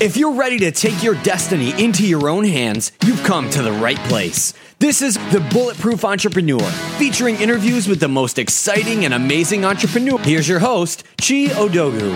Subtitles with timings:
[0.00, 3.72] If you're ready to take your destiny into your own hands, you've come to the
[3.72, 4.54] right place.
[4.78, 6.62] This is The Bulletproof Entrepreneur,
[6.96, 10.24] featuring interviews with the most exciting and amazing entrepreneurs.
[10.24, 12.14] Here's your host, Chi Odogwu.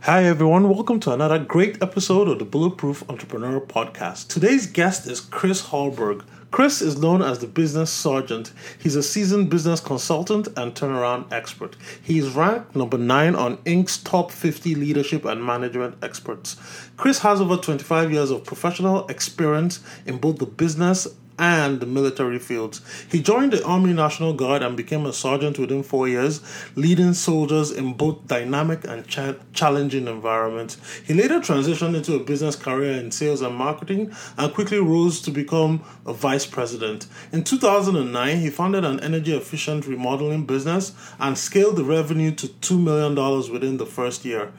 [0.00, 0.70] Hi, everyone.
[0.70, 4.28] Welcome to another great episode of the Bulletproof Entrepreneur Podcast.
[4.28, 6.24] Today's guest is Chris Hallberg.
[6.50, 8.52] Chris is known as the Business Sergeant.
[8.78, 11.76] He's a seasoned business consultant and turnaround expert.
[12.00, 16.56] He is ranked number nine on Inc.'s top 50 leadership and management experts.
[16.96, 22.38] Chris has over 25 years of professional experience in both the business and the military
[22.38, 22.80] fields.
[23.10, 26.40] He joined the Army National Guard and became a sergeant within four years,
[26.74, 30.78] leading soldiers in both dynamic and cha- challenging environments.
[31.04, 35.30] He later transitioned into a business career in sales and marketing and quickly rose to
[35.30, 37.06] become a vice president.
[37.32, 42.82] In 2009, he founded an energy efficient remodeling business and scaled the revenue to $2
[42.82, 43.14] million
[43.52, 44.52] within the first year.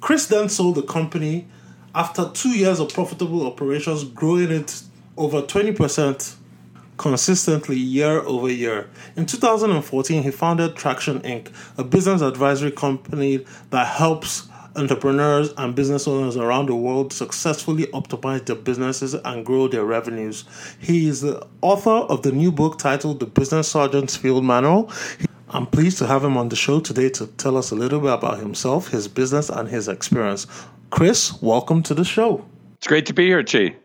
[0.00, 1.46] Chris then sold the company
[1.94, 4.82] after two years of profitable operations, growing it
[5.16, 6.36] over 20%
[6.96, 8.88] consistently year over year.
[9.16, 16.08] In 2014, he founded Traction Inc., a business advisory company that helps entrepreneurs and business
[16.08, 20.44] owners around the world successfully optimize their businesses and grow their revenues.
[20.80, 24.90] He is the author of the new book titled The Business Sergeant's Field Manual.
[25.50, 28.12] I'm pleased to have him on the show today to tell us a little bit
[28.12, 30.46] about himself, his business, and his experience.
[30.90, 32.44] Chris, welcome to the show.
[32.78, 33.76] It's great to be here, Chi.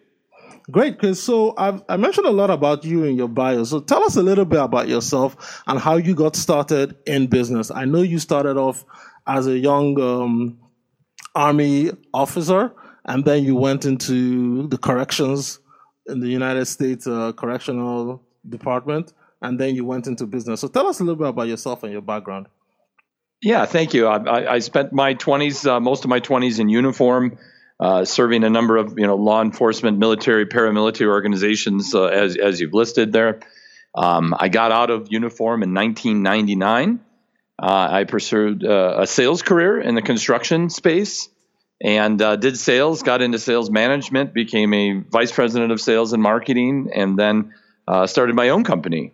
[0.69, 1.23] Great, Chris.
[1.23, 3.63] So I've, I mentioned a lot about you in your bio.
[3.63, 7.71] So tell us a little bit about yourself and how you got started in business.
[7.71, 8.85] I know you started off
[9.25, 10.59] as a young um,
[11.33, 12.73] army officer,
[13.05, 15.59] and then you went into the corrections
[16.07, 20.59] in the United States uh, Correctional Department, and then you went into business.
[20.61, 22.47] So tell us a little bit about yourself and your background.
[23.41, 24.07] Yeah, thank you.
[24.07, 27.37] I, I spent my 20s, uh, most of my 20s in uniform
[27.79, 32.59] uh, serving a number of you know law enforcement, military, paramilitary organizations uh, as as
[32.59, 33.39] you've listed there.
[33.95, 36.99] Um, I got out of uniform in 1999.
[37.61, 41.29] Uh, I pursued uh, a sales career in the construction space
[41.81, 43.01] and uh, did sales.
[43.01, 47.53] Got into sales management, became a vice president of sales and marketing, and then
[48.05, 49.13] started my own company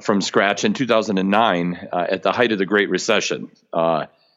[0.00, 3.50] from scratch in 2009 at the height of the Great Recession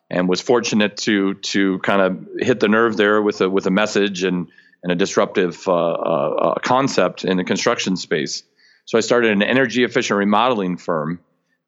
[0.10, 3.72] and was fortunate to to kind of hit the nerve there with a with a
[3.72, 4.48] message and
[4.84, 8.44] and a disruptive uh, uh, concept in the construction space.
[8.86, 11.20] So I started an energy efficient remodeling firm.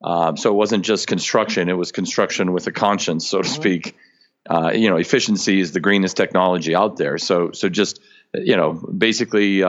[0.01, 3.61] Um, so it wasn't just construction; it was construction with a conscience, so to mm-hmm.
[3.61, 3.97] speak.
[4.49, 7.17] Uh, you know, efficiency is the greenest technology out there.
[7.17, 7.99] So so just
[8.33, 9.63] you know, basically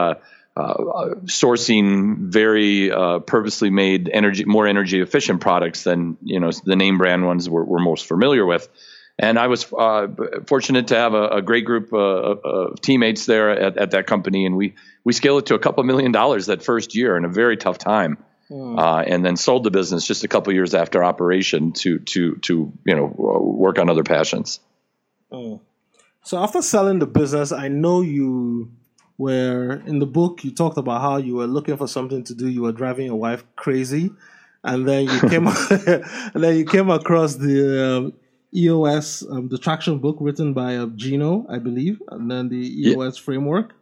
[0.57, 6.51] uh, uh, sourcing very uh, purposely made energy, more energy efficient products than you know
[6.65, 8.67] the name brand ones we're, we're most familiar with.
[9.17, 10.07] And I was uh,
[10.47, 14.45] fortunate to have a, a great group uh, of teammates there at, at, that company,
[14.45, 14.75] and we
[15.05, 17.77] we scaled it to a couple million dollars that first year in a very tough
[17.77, 18.17] time.
[18.49, 19.05] Mm.
[19.07, 22.95] and then sold the business just a couple years after operation to to to you
[22.97, 24.59] know work on other passions.
[25.31, 25.61] Mm.
[26.23, 28.73] So after selling the business, I know you
[29.17, 32.47] where in the book you talked about how you were looking for something to do,
[32.47, 34.11] you were driving your wife crazy,
[34.63, 38.13] and then you came and then you came across the um,
[38.53, 43.17] EOS, um, the traction book written by uh, Gino, I believe, and then the EOS
[43.17, 43.23] yeah.
[43.23, 43.73] framework.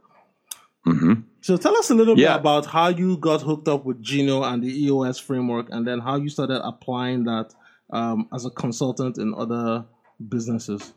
[0.87, 1.21] Mm-hmm.
[1.41, 2.33] So tell us a little yeah.
[2.33, 5.99] bit about how you got hooked up with Gino and the EOS framework, and then
[5.99, 7.53] how you started applying that
[7.91, 9.85] um, as a consultant in other
[10.27, 10.93] businesses.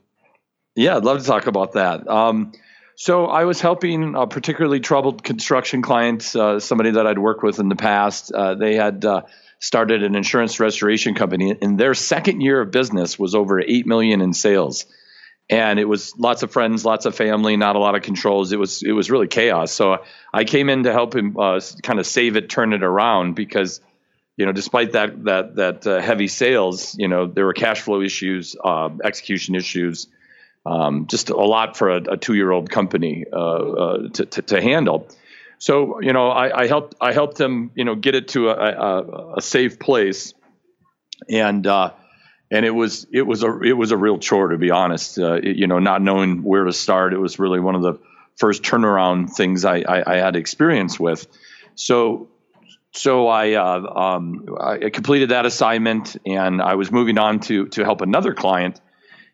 [0.74, 2.08] Yeah, I'd love to talk about that.
[2.08, 2.52] Um,
[3.02, 7.58] so I was helping a particularly troubled construction client, uh, somebody that I'd worked with
[7.58, 8.30] in the past.
[8.30, 9.22] Uh, they had uh,
[9.58, 14.20] started an insurance restoration company, and their second year of business was over eight million
[14.20, 14.86] in sales.
[15.50, 18.52] And it was lots of friends, lots of family, not a lot of controls.
[18.52, 19.72] It was it was really chaos.
[19.72, 23.34] So I came in to help him uh, kind of save it, turn it around,
[23.34, 23.80] because
[24.36, 28.00] you know, despite that that that uh, heavy sales, you know, there were cash flow
[28.00, 30.06] issues, uh, execution issues
[30.64, 35.08] um, just a lot for a, a two-year-old company uh, uh, to, to, to, handle.
[35.58, 38.54] So you know, I, I, helped I helped them you know get it to a,
[38.54, 40.34] a, a safe place,
[41.28, 41.92] and uh,
[42.50, 45.18] and it was it was a it was a real chore to be honest.
[45.18, 47.98] Uh, it, you know, not knowing where to start, it was really one of the
[48.36, 51.26] first turnaround things I, I, I had experience with.
[51.74, 52.28] so
[52.94, 57.84] so I, uh, um, I completed that assignment and I was moving on to to
[57.84, 58.80] help another client.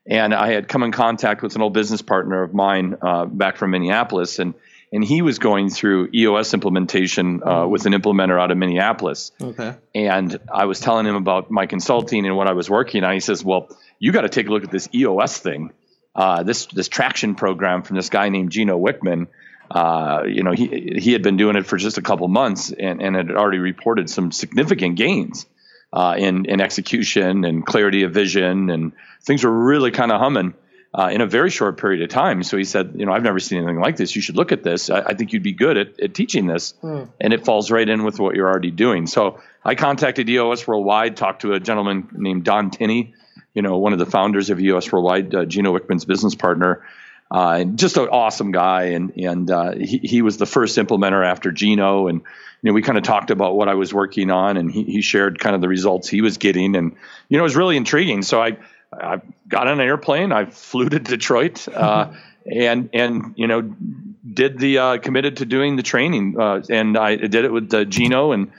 [0.09, 3.59] And I had come in contact with an old business partner of mine uh, back
[3.59, 4.55] from Minneapolis, and
[4.91, 9.33] and he was going through EOS implementation uh, with an implementer out of Minneapolis.
[9.39, 9.75] Okay.
[9.95, 13.13] And I was telling him about my consulting and what I was working on.
[13.13, 13.69] He says, "Well,
[13.99, 15.73] you got to take a look at this EOS thing,
[16.15, 19.27] uh, this this traction program from this guy named Gino Wickman."
[19.71, 23.03] Uh, you know, he he had been doing it for just a couple months and,
[23.03, 25.45] and had already reported some significant gains
[25.93, 28.93] uh, in in execution and clarity of vision, and
[29.23, 30.55] things were really kind of humming
[30.95, 32.43] uh, in a very short period of time.
[32.43, 34.17] So he said, you know, I've never seen anything like this.
[34.17, 34.91] You should look at this.
[34.91, 37.09] I, I think you'd be good at, at teaching this, mm.
[37.21, 39.07] and it falls right in with what you're already doing.
[39.07, 43.15] So I contacted EOS Worldwide, talked to a gentleman named Don Tinney,
[43.55, 46.85] you know, one of the founders of EOS Worldwide, uh, Gino Wickman's business partner.
[47.31, 51.53] Uh, just an awesome guy, and and uh, he he was the first implementer after
[51.53, 54.71] Gino, and you know we kind of talked about what I was working on, and
[54.71, 56.97] he he shared kind of the results he was getting, and
[57.29, 58.23] you know it was really intriguing.
[58.23, 58.57] So I
[58.93, 62.13] I got on an airplane, I flew to Detroit, uh,
[62.51, 67.17] and and you know did the uh, committed to doing the training, uh, and I
[67.17, 68.53] did it with uh, Gino and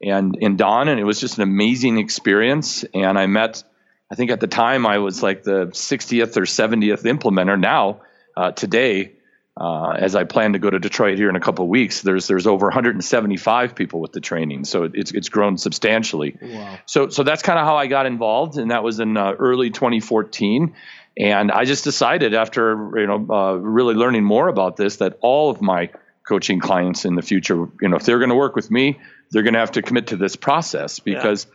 [0.00, 3.64] and and Don, and it was just an amazing experience, and I met.
[4.12, 7.58] I think at the time I was like the 60th or 70th implementer.
[7.58, 8.02] Now
[8.36, 9.12] uh, today,
[9.56, 12.26] uh, as I plan to go to Detroit here in a couple of weeks, there's
[12.26, 16.38] there's over 175 people with the training, so it's it's grown substantially.
[16.40, 16.78] Wow.
[16.86, 19.70] So so that's kind of how I got involved, and that was in uh, early
[19.70, 20.74] 2014.
[21.18, 25.50] And I just decided after you know uh, really learning more about this that all
[25.50, 25.90] of my
[26.26, 28.98] coaching clients in the future, you know, if they're going to work with me,
[29.30, 31.46] they're going to have to commit to this process because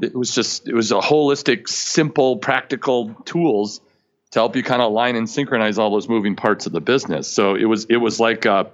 [0.00, 0.08] yeah.
[0.08, 3.82] it was just it was a holistic, simple, practical tools
[4.34, 7.28] to help you kind of align and synchronize all those moving parts of the business.
[7.28, 8.64] So it was it was like uh,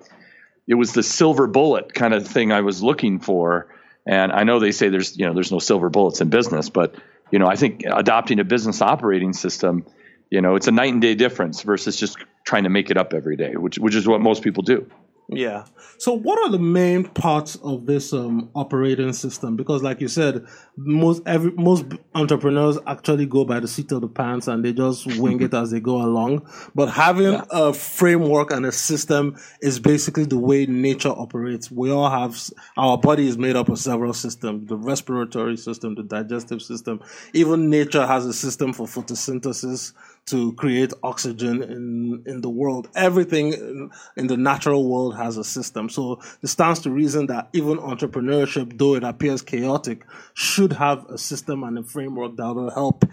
[0.67, 3.69] it was the silver bullet kind of thing I was looking for.
[4.07, 6.95] And I know they say there's you know there's no silver bullets in business, but
[7.31, 9.85] you know I think adopting a business operating system,
[10.31, 12.17] you know, it's a night and day difference versus just
[12.47, 14.91] trying to make it up every day, which which is what most people do.
[15.32, 15.65] Yeah.
[15.99, 19.55] So, what are the main parts of this um, operating system?
[19.55, 20.44] Because, like you said,
[20.77, 21.85] most every most
[22.17, 25.71] entrepreneurs actually go by the seat of the pants and they just wing it as
[25.71, 26.49] they go along.
[26.75, 27.44] But having yeah.
[27.53, 31.71] a framework and a system is basically the way nature operates.
[31.71, 32.37] We all have
[32.76, 37.00] our body is made up of several systems: the respiratory system, the digestive system.
[37.35, 39.93] Even nature has a system for photosynthesis
[40.26, 42.88] to create oxygen in in the world.
[42.94, 45.88] Everything in, in, the natural world has a system.
[45.88, 51.19] So it stands to reason that even entrepreneurship, though it appears chaotic, should have a
[51.19, 53.05] system and a framework that will help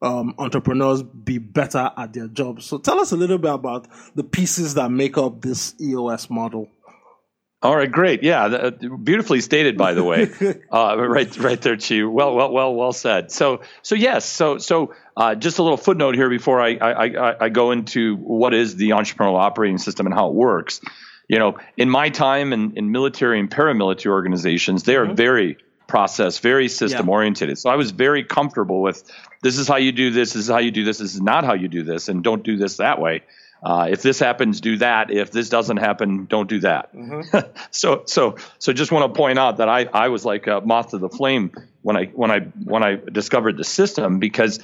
[0.00, 2.66] um, entrepreneurs be better at their jobs.
[2.66, 6.68] So tell us a little bit about the pieces that make up this EOS model.
[7.60, 8.22] All right, great.
[8.22, 10.30] Yeah, uh, beautifully stated, by the way.
[10.72, 12.04] uh, right, right there, Chi.
[12.04, 13.32] Well, well, well, well said.
[13.32, 14.24] So, so yes.
[14.24, 18.54] So, so uh, just a little footnote here before I, I, I go into what
[18.54, 20.80] is the entrepreneurial operating system and how it works.
[21.28, 25.16] You know, in my time in, in military and paramilitary organizations, they are mm-hmm.
[25.16, 25.58] very
[25.88, 27.48] process, very system oriented.
[27.48, 27.54] Yeah.
[27.56, 29.02] So I was very comfortable with
[29.42, 31.44] this is how you do this, this is how you do this, this is not
[31.44, 33.24] how you do this, and don't do this that way.
[33.62, 35.10] Uh, if this happens, do that.
[35.10, 36.94] If this doesn't happen, don't do that.
[36.94, 37.38] Mm-hmm.
[37.70, 40.90] so, so, so, just want to point out that I, I was like a moth
[40.90, 41.52] to the flame
[41.82, 44.60] when I, when I, when I discovered the system because,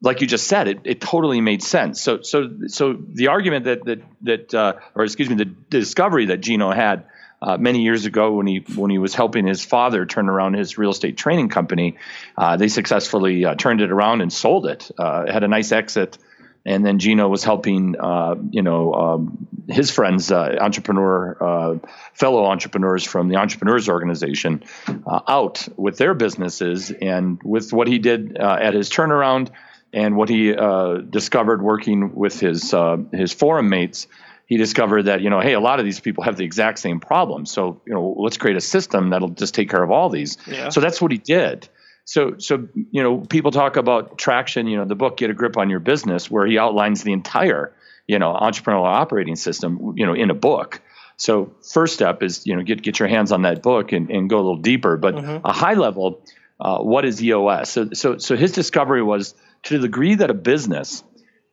[0.00, 2.00] like you just said, it, it totally made sense.
[2.00, 6.38] So, so, so the argument that that that, uh, or excuse me, the discovery that
[6.38, 7.04] Gino had
[7.42, 10.78] uh, many years ago when he when he was helping his father turn around his
[10.78, 11.96] real estate training company,
[12.38, 14.90] uh, they successfully uh, turned it around and sold it.
[14.98, 16.18] Uh, it had a nice exit
[16.64, 21.78] and then Gino was helping, uh, you know, um, his friends, uh, entrepreneur, uh,
[22.14, 24.62] fellow entrepreneurs from the Entrepreneurs Organization,
[25.06, 29.50] uh, out with their businesses, and with what he did uh, at his turnaround,
[29.92, 32.74] and what he uh, discovered working with his
[33.12, 34.06] his forum mates.
[34.46, 37.00] He discovered that you know, hey, a lot of these people have the exact same
[37.00, 37.46] problem.
[37.46, 40.36] So you know, let's create a system that'll just take care of all these.
[40.46, 40.68] Yeah.
[40.68, 41.68] So that's what he did.
[42.12, 44.66] So, so you know, people talk about traction.
[44.66, 47.72] You know, the book "Get a Grip on Your Business," where he outlines the entire,
[48.06, 49.94] you know, entrepreneurial operating system.
[49.96, 50.82] You know, in a book.
[51.16, 54.28] So, first step is you know get get your hands on that book and, and
[54.28, 54.98] go a little deeper.
[54.98, 55.46] But mm-hmm.
[55.46, 56.20] a high level,
[56.60, 57.70] uh, what is EOS?
[57.70, 61.02] So, so, so his discovery was to the degree that a business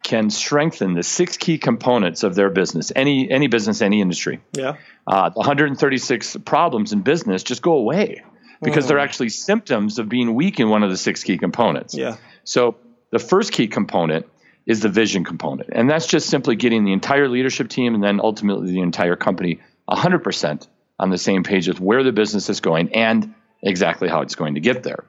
[0.03, 4.41] can strengthen the six key components of their business, any any business, any industry.
[4.51, 4.75] Yeah.
[5.07, 8.23] Uh, 136 problems in business just go away
[8.61, 8.89] because mm.
[8.89, 11.95] they're actually symptoms of being weak in one of the six key components.
[11.95, 12.17] Yeah.
[12.43, 12.75] So
[13.11, 14.25] the first key component
[14.65, 15.69] is the vision component.
[15.71, 19.59] And that's just simply getting the entire leadership team and then ultimately the entire company
[19.89, 20.67] 100%
[20.99, 24.55] on the same page with where the business is going and exactly how it's going
[24.55, 25.05] to get there.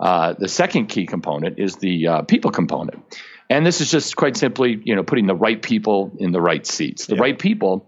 [0.00, 3.04] Uh, the second key component is the uh, people component,
[3.48, 6.66] and this is just quite simply, you know, putting the right people in the right
[6.66, 7.06] seats.
[7.06, 7.20] The yeah.
[7.20, 7.86] right people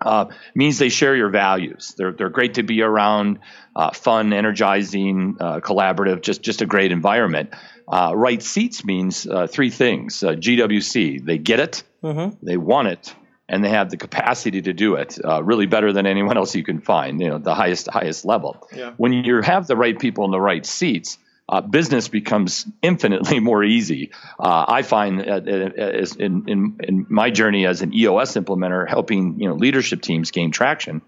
[0.00, 1.94] uh, means they share your values.
[1.96, 3.40] They're they're great to be around,
[3.74, 7.54] uh, fun, energizing, uh, collaborative, just just a great environment.
[7.86, 10.22] Uh, right seats means uh, three things.
[10.22, 12.36] Uh, GWC, they get it, mm-hmm.
[12.44, 13.14] they want it,
[13.48, 16.80] and they have the capacity to do it really better than anyone else you can
[16.80, 17.20] find.
[17.20, 18.68] You know, the highest highest level.
[18.74, 18.92] Yeah.
[18.96, 23.64] When you have the right people in the right seats uh, business becomes infinitely more
[23.64, 24.10] easy.
[24.38, 29.40] Uh, I find uh, uh in, in, in, my journey as an EOS implementer, helping
[29.40, 31.02] you know leadership teams gain traction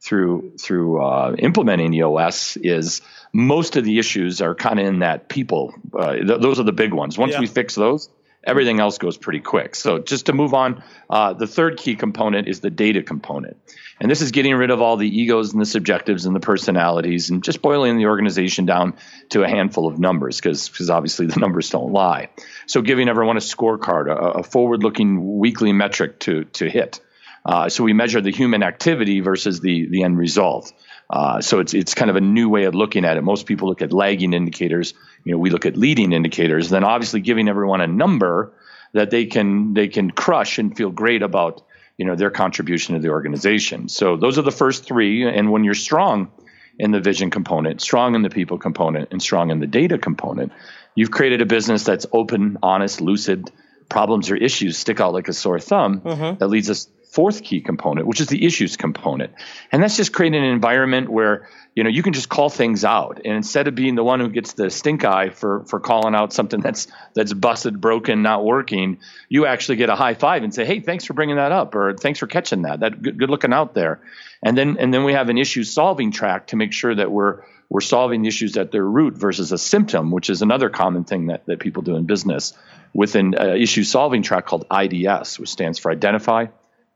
[0.00, 5.28] through through uh, implementing EOS is most of the issues are kind of in that
[5.28, 5.74] people.
[5.92, 7.18] Uh, th- those are the big ones.
[7.18, 7.40] Once yeah.
[7.40, 8.08] we fix those,
[8.44, 9.74] everything else goes pretty quick.
[9.74, 13.56] So just to move on, uh, the third key component is the data component.
[14.00, 17.28] And this is getting rid of all the egos and the subjectives and the personalities
[17.28, 18.94] and just boiling the organization down
[19.28, 22.30] to a handful of numbers because obviously the numbers don't lie.
[22.66, 27.00] So giving everyone a scorecard, a, a forward looking weekly metric to, to hit.
[27.44, 30.72] Uh, so we measure the human activity versus the, the end result.
[31.10, 33.22] Uh, so it's it's kind of a new way of looking at it.
[33.22, 34.94] Most people look at lagging indicators.
[35.24, 36.70] You know, we look at leading indicators.
[36.70, 38.52] Then obviously giving everyone a number
[38.92, 41.62] that they can they can crush and feel great about
[41.96, 43.88] you know their contribution to the organization.
[43.88, 45.28] So those are the first three.
[45.28, 46.30] And when you're strong
[46.78, 50.52] in the vision component, strong in the people component, and strong in the data component,
[50.94, 53.50] you've created a business that's open, honest, lucid.
[53.88, 56.00] Problems or issues stick out like a sore thumb.
[56.02, 56.38] Mm-hmm.
[56.38, 59.32] That leads us fourth key component, which is the issues component.
[59.72, 63.20] And that's just creating an environment where, you know, you can just call things out.
[63.24, 66.32] And instead of being the one who gets the stink eye for for calling out
[66.32, 68.98] something that's that's busted, broken, not working,
[69.28, 71.94] you actually get a high five and say, "Hey, thanks for bringing that up," or
[71.94, 72.80] "Thanks for catching that.
[72.80, 74.00] That good, good looking out there."
[74.42, 77.42] And then and then we have an issue solving track to make sure that we're
[77.68, 81.46] we're solving issues at their root versus a symptom, which is another common thing that,
[81.46, 82.52] that people do in business
[82.92, 86.46] with an uh, issue solving track called IDS, which stands for identify,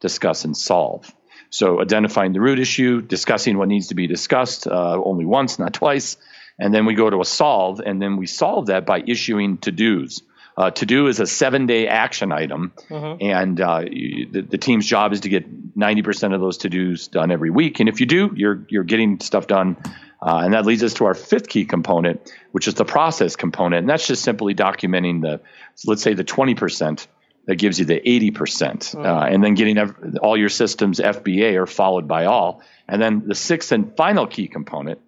[0.00, 1.12] discuss, and solve.
[1.50, 5.72] So identifying the root issue, discussing what needs to be discussed uh, only once, not
[5.72, 6.16] twice,
[6.58, 9.70] and then we go to a solve, and then we solve that by issuing to
[9.70, 10.22] dos.
[10.56, 13.20] Uh, to do is a seven day action item, mm-hmm.
[13.20, 15.44] and uh, you, the, the, team's job is to get
[15.76, 17.80] 90% of those to dos done every week.
[17.80, 19.76] And if you do, you're, you're getting stuff done.
[20.22, 23.80] Uh, and that leads us to our fifth key component, which is the process component.
[23.80, 25.40] And that's just simply documenting the,
[25.86, 27.06] let's say, the 20%
[27.46, 28.94] that gives you the 80%.
[28.94, 32.62] Uh, and then getting ev- all your systems FBA are followed by all.
[32.88, 35.00] And then the sixth and final key component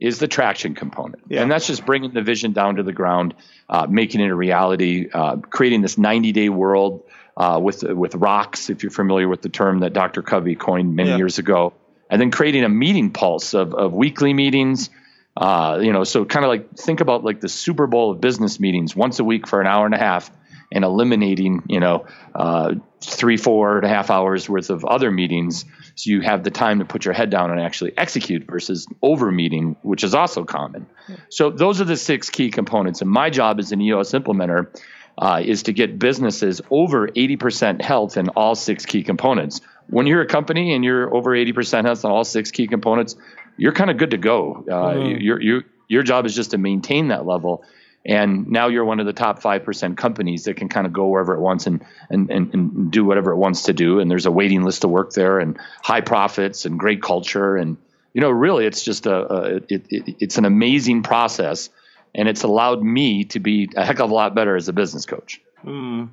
[0.00, 1.22] is the traction component.
[1.28, 1.42] Yeah.
[1.42, 3.34] And that's just bringing the vision down to the ground,
[3.68, 7.04] uh, making it a reality, uh, creating this 90 day world
[7.36, 10.22] uh, with, with rocks, if you're familiar with the term that Dr.
[10.22, 11.16] Covey coined many yeah.
[11.16, 11.72] years ago.
[12.10, 14.90] And then creating a meeting pulse of, of weekly meetings.
[15.36, 18.58] Uh, you know, so kind of like think about like the Super Bowl of business
[18.58, 20.30] meetings once a week for an hour and a half
[20.70, 25.64] and eliminating, you know, uh, three, four and a half hours worth of other meetings.
[25.94, 29.30] So you have the time to put your head down and actually execute versus over
[29.30, 30.86] meeting, which is also common.
[31.08, 31.16] Yeah.
[31.30, 33.00] So those are the six key components.
[33.00, 34.68] And my job as an EOS implementer
[35.16, 39.60] uh, is to get businesses over 80% health in all six key components.
[39.88, 43.16] When you're a company and you're over 80% health in all six key components,
[43.56, 44.64] you're kind of good to go.
[44.68, 45.20] Uh, mm.
[45.20, 47.64] your, your, your job is just to maintain that level
[48.08, 51.34] and now you're one of the top 5% companies that can kind of go wherever
[51.34, 54.00] it wants and, and, and, and, do whatever it wants to do.
[54.00, 57.56] And there's a waiting list to work there and high profits and great culture.
[57.56, 57.76] And
[58.14, 61.68] you know really it's just a, a it, it, it's an amazing process.
[62.14, 65.04] And it's allowed me to be a heck of a lot better as a business
[65.04, 66.08] coach mm.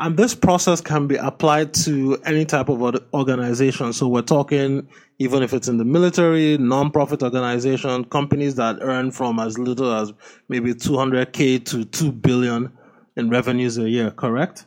[0.00, 2.80] and this process can be applied to any type of
[3.12, 4.88] organization so we're talking
[5.18, 10.12] even if it's in the military, non-profit organization, companies that earn from as little as
[10.48, 12.72] maybe 200k to 2 billion
[13.16, 14.64] in revenues a year, correct?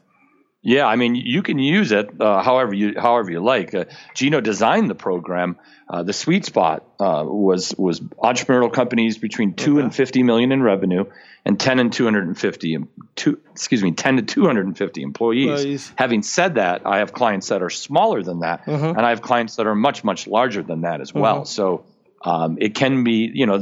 [0.61, 3.73] Yeah, I mean, you can use it uh, however you however you like.
[3.73, 5.57] Uh, Gino designed the program.
[5.91, 9.83] Uh, the sweet spot uh, was was entrepreneurial companies between two okay.
[9.83, 11.03] and fifty million in revenue,
[11.43, 12.77] and ten and two hundred and fifty.
[13.17, 15.91] Two, excuse me, ten to two hundred and fifty employees.
[15.97, 18.85] Having said that, I have clients that are smaller than that, mm-hmm.
[18.85, 21.41] and I have clients that are much much larger than that as well.
[21.41, 21.45] Mm-hmm.
[21.45, 21.83] So
[22.23, 23.61] um, it can be, you know,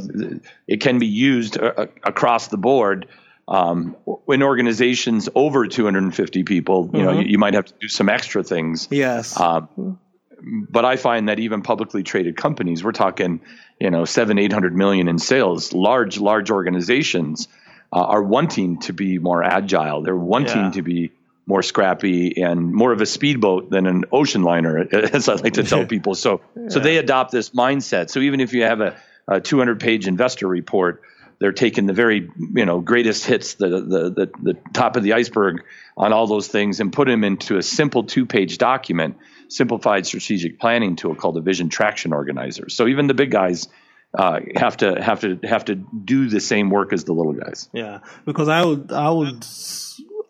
[0.67, 3.07] it can be used uh, across the board
[3.47, 3.95] um,
[4.27, 7.05] in organizations over 250 people, you mm-hmm.
[7.05, 8.87] know, you, you, might have to do some extra things.
[8.91, 9.39] Yes.
[9.39, 9.99] Um,
[10.41, 13.41] but I find that even publicly traded companies, we're talking,
[13.79, 17.47] you know, seven, eight hundred million in sales, large, large organizations
[17.91, 20.01] uh, are wanting to be more agile.
[20.03, 20.71] They're wanting yeah.
[20.71, 21.11] to be
[21.45, 25.63] more scrappy, and more of a speedboat than an ocean liner, as I like to
[25.63, 26.13] tell people.
[26.13, 26.69] So, yeah.
[26.69, 28.11] so they adopt this mindset.
[28.11, 28.95] So even if you have a,
[29.27, 31.01] a 200 page investor report,
[31.39, 35.13] they're taking the very you know greatest hits, the, the the the top of the
[35.13, 35.63] iceberg
[35.97, 39.17] on all those things, and put them into a simple two page document,
[39.49, 42.69] simplified strategic planning tool called a Vision Traction Organizer.
[42.69, 43.67] So even the big guys
[44.17, 47.69] uh, have to have to have to do the same work as the little guys.
[47.73, 49.45] Yeah, because I would I would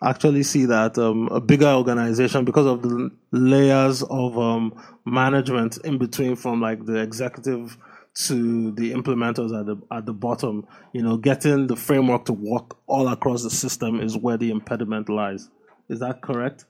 [0.04, 5.98] actually see that um, a bigger organization because of the layers of um, management in
[5.98, 7.78] between from like the executive
[8.16, 10.68] to the implementers at the at the bottom.
[10.92, 15.08] You know, getting the framework to work all across the system is where the impediment
[15.08, 15.50] lies.
[15.88, 16.66] Is that correct?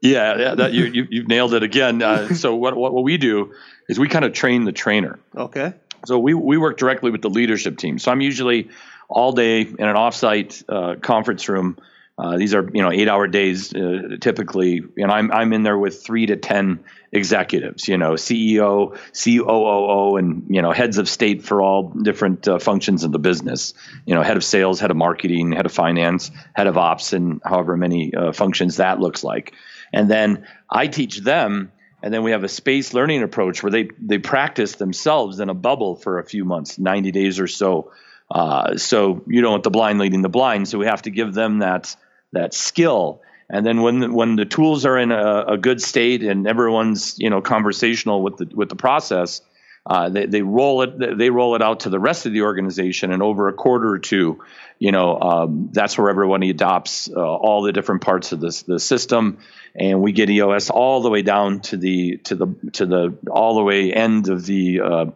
[0.00, 2.02] Yeah, yeah that, you, you have nailed it again.
[2.02, 3.54] Uh, so what, what what we do
[3.88, 5.18] is we kind of train the trainer.
[5.36, 5.74] Okay.
[6.06, 7.98] So we we work directly with the leadership team.
[7.98, 8.68] So I'm usually
[9.08, 11.78] all day in an offsite uh, conference room
[12.18, 15.78] uh, these are you know eight hour days uh, typically, and I'm I'm in there
[15.78, 16.80] with three to ten
[17.12, 22.58] executives, you know, CEO, COO, and you know heads of state for all different uh,
[22.58, 23.72] functions of the business.
[24.04, 27.40] You know, head of sales, head of marketing, head of finance, head of ops, and
[27.44, 29.54] however many uh, functions that looks like.
[29.92, 33.90] And then I teach them, and then we have a space learning approach where they
[34.00, 37.92] they practice themselves in a bubble for a few months, ninety days or so.
[38.30, 41.34] Uh, so you don't want the blind leading the blind, so we have to give
[41.34, 41.96] them that
[42.32, 43.22] that skill.
[43.50, 47.18] And then when the, when the tools are in a, a, good state and everyone's
[47.18, 49.40] you know conversational with the with the process,
[49.88, 53.10] uh, they, they roll it they roll it out to the rest of the organization,
[53.10, 54.42] and over a quarter or two,
[54.78, 58.78] you know um, that's where everyone adopts uh, all the different parts of this the
[58.78, 59.38] system,
[59.74, 63.54] and we get EOS all the way down to the to the to the all
[63.54, 65.06] the way end of the uh,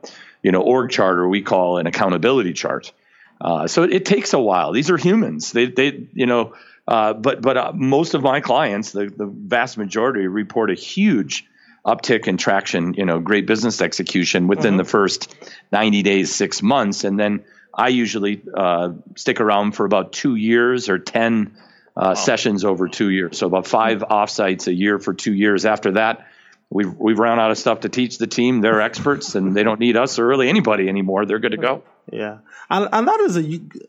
[0.43, 2.93] you know org chart, or we call an accountability chart.
[3.41, 4.73] Uh, so it, it takes a while.
[4.73, 5.53] These are humans.
[5.53, 6.55] They they you know
[6.89, 11.47] uh, but but uh, most of my clients, the, the vast majority, report a huge
[11.85, 14.79] uptick in traction, you know, great business execution within mm-hmm.
[14.79, 15.35] the first
[15.73, 17.05] 90 days, six months.
[17.05, 21.57] And then I usually uh, stick around for about two years or 10
[21.97, 22.15] uh, wow.
[22.15, 23.39] sessions over two years.
[23.39, 24.13] So about five mm-hmm.
[24.13, 25.67] offsites a year for two years.
[25.67, 26.29] After that,
[26.71, 28.61] we've, we've run out of stuff to teach the team.
[28.61, 31.27] They're experts and they don't need us or really anybody anymore.
[31.27, 31.83] They're good to go.
[32.11, 32.39] Yeah,
[32.69, 33.43] and and that is a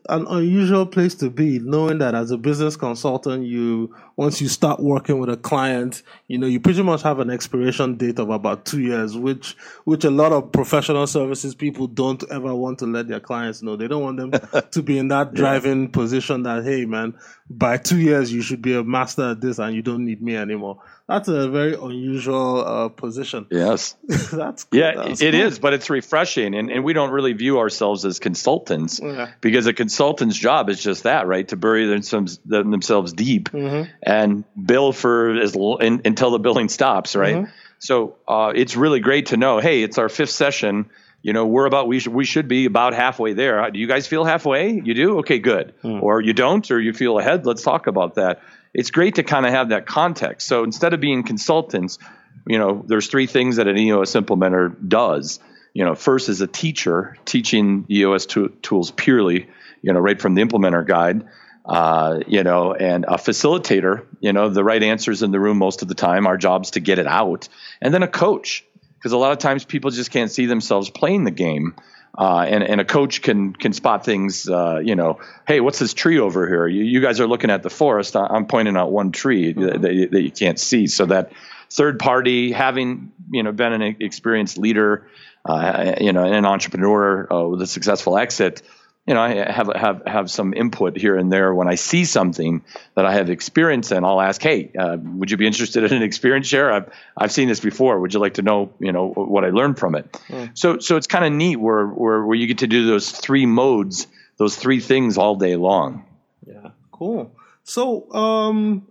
[0.08, 4.78] an unusual place to be, knowing that as a business consultant, you once you start
[4.78, 8.66] working with a client, you know you pretty much have an expiration date of about
[8.66, 13.08] two years, which which a lot of professional services people don't ever want to let
[13.08, 13.74] their clients know.
[13.74, 14.30] They don't want them
[14.70, 15.90] to be in that driving yeah.
[15.90, 17.14] position that hey man,
[17.50, 20.36] by two years you should be a master at this and you don't need me
[20.36, 23.46] anymore that's a very unusual uh, position.
[23.50, 23.94] Yes,
[24.32, 25.40] that's yeah, that's it cool.
[25.42, 29.30] is, but it's refreshing, and, and we don't really view ourselves as consultants yeah.
[29.40, 31.46] because a consultant's job is just that, right?
[31.48, 33.90] To bury themselves, themselves deep mm-hmm.
[34.02, 37.36] and bill for as in, until the billing stops, right?
[37.36, 37.50] Mm-hmm.
[37.78, 39.58] So uh, it's really great to know.
[39.58, 40.90] Hey, it's our fifth session.
[41.22, 43.70] You know, we're about we should we should be about halfway there.
[43.70, 44.72] Do you guys feel halfway?
[44.72, 45.18] You do?
[45.20, 45.74] Okay, good.
[45.82, 46.02] Mm.
[46.02, 47.46] Or you don't, or you feel ahead.
[47.46, 48.42] Let's talk about that
[48.74, 50.48] it's great to kind of have that context.
[50.48, 51.98] So instead of being consultants,
[52.46, 55.38] you know, there's three things that an EOS implementer does.
[55.74, 59.48] You know, first is a teacher teaching EOS tools purely,
[59.82, 61.26] you know, right from the implementer guide.
[61.64, 65.80] Uh, you know, and a facilitator, you know, the right answers in the room most
[65.80, 66.26] of the time.
[66.26, 67.48] Our job's to get it out.
[67.80, 68.66] And then a coach,
[68.98, 71.74] because a lot of times people just can't see themselves playing the game.
[72.16, 74.48] Uh, and, and a coach can can spot things.
[74.48, 76.66] Uh, you know, hey, what's this tree over here?
[76.66, 78.14] You, you guys are looking at the forest.
[78.14, 79.82] I'm pointing out one tree mm-hmm.
[79.82, 80.86] that, that, you can't see.
[80.86, 81.32] So that
[81.70, 85.08] third party, having you know been an experienced leader,
[85.44, 88.62] uh, you know, an entrepreneur uh, with a successful exit,
[89.06, 92.64] you know, I have have have some input here and there when I see something
[92.94, 94.02] that I have experience in.
[94.02, 96.72] I'll ask, "Hey, uh, would you be interested in an experience share?
[96.72, 98.00] I've I've seen this before.
[98.00, 100.56] Would you like to know, you know, what I learned from it?" Mm.
[100.56, 103.44] So so it's kind of neat where, where where you get to do those three
[103.44, 104.06] modes,
[104.38, 106.06] those three things all day long.
[106.46, 107.30] Yeah, cool.
[107.64, 108.86] So um,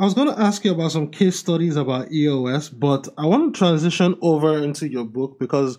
[0.00, 3.52] I was going to ask you about some case studies about EOS, but I want
[3.52, 5.78] to transition over into your book because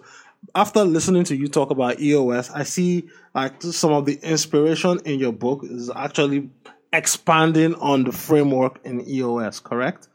[0.54, 5.20] after listening to you talk about EOS, I see like some of the inspiration in
[5.20, 6.52] your book is actually
[6.94, 10.08] expanding on the framework in EOS, correct?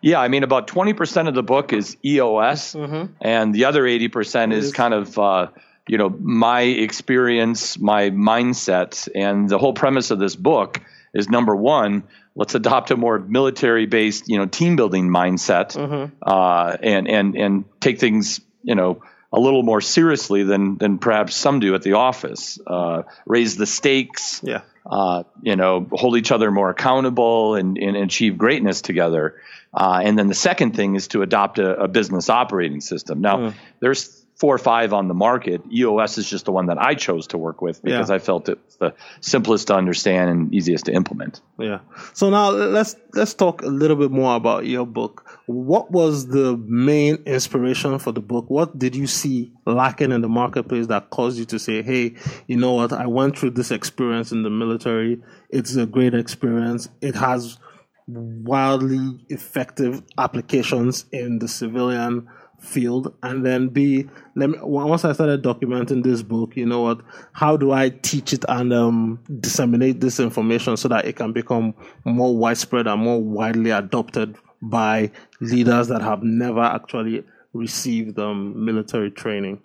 [0.00, 3.12] Yeah, I mean, about 20% of the book is EOS, mm-hmm.
[3.20, 5.48] and the other 80% is, is kind of, uh,
[5.86, 9.06] you know, my experience, my mindset.
[9.14, 10.80] And the whole premise of this book
[11.12, 12.04] is number one,
[12.38, 16.14] let's adopt a more military based, you know, team building mindset mm-hmm.
[16.22, 21.34] uh, and, and, and take things, you know, a little more seriously than than perhaps
[21.34, 22.58] some do at the office.
[22.66, 24.40] Uh, raise the stakes.
[24.42, 24.62] Yeah.
[24.86, 29.34] Uh, you know, hold each other more accountable and, and achieve greatness together.
[29.74, 33.20] Uh, and then the second thing is to adopt a, a business operating system.
[33.20, 33.54] Now, mm.
[33.80, 35.60] there's four or five on the market.
[35.72, 38.14] EOS is just the one that I chose to work with because yeah.
[38.14, 41.40] I felt it was the simplest to understand and easiest to implement.
[41.58, 41.80] Yeah.
[42.14, 45.28] So now let's let's talk a little bit more about your book.
[45.46, 48.44] What was the main inspiration for the book?
[48.48, 52.14] What did you see lacking in the marketplace that caused you to say, "Hey,
[52.46, 52.92] you know what?
[52.92, 55.20] I went through this experience in the military.
[55.50, 56.88] It's a great experience.
[57.00, 57.58] It has
[58.06, 65.42] wildly effective applications in the civilian field and then b let me once i started
[65.42, 67.00] documenting this book you know what
[67.32, 71.72] how do i teach it and um, disseminate this information so that it can become
[72.04, 79.10] more widespread and more widely adopted by leaders that have never actually received um, military
[79.10, 79.62] training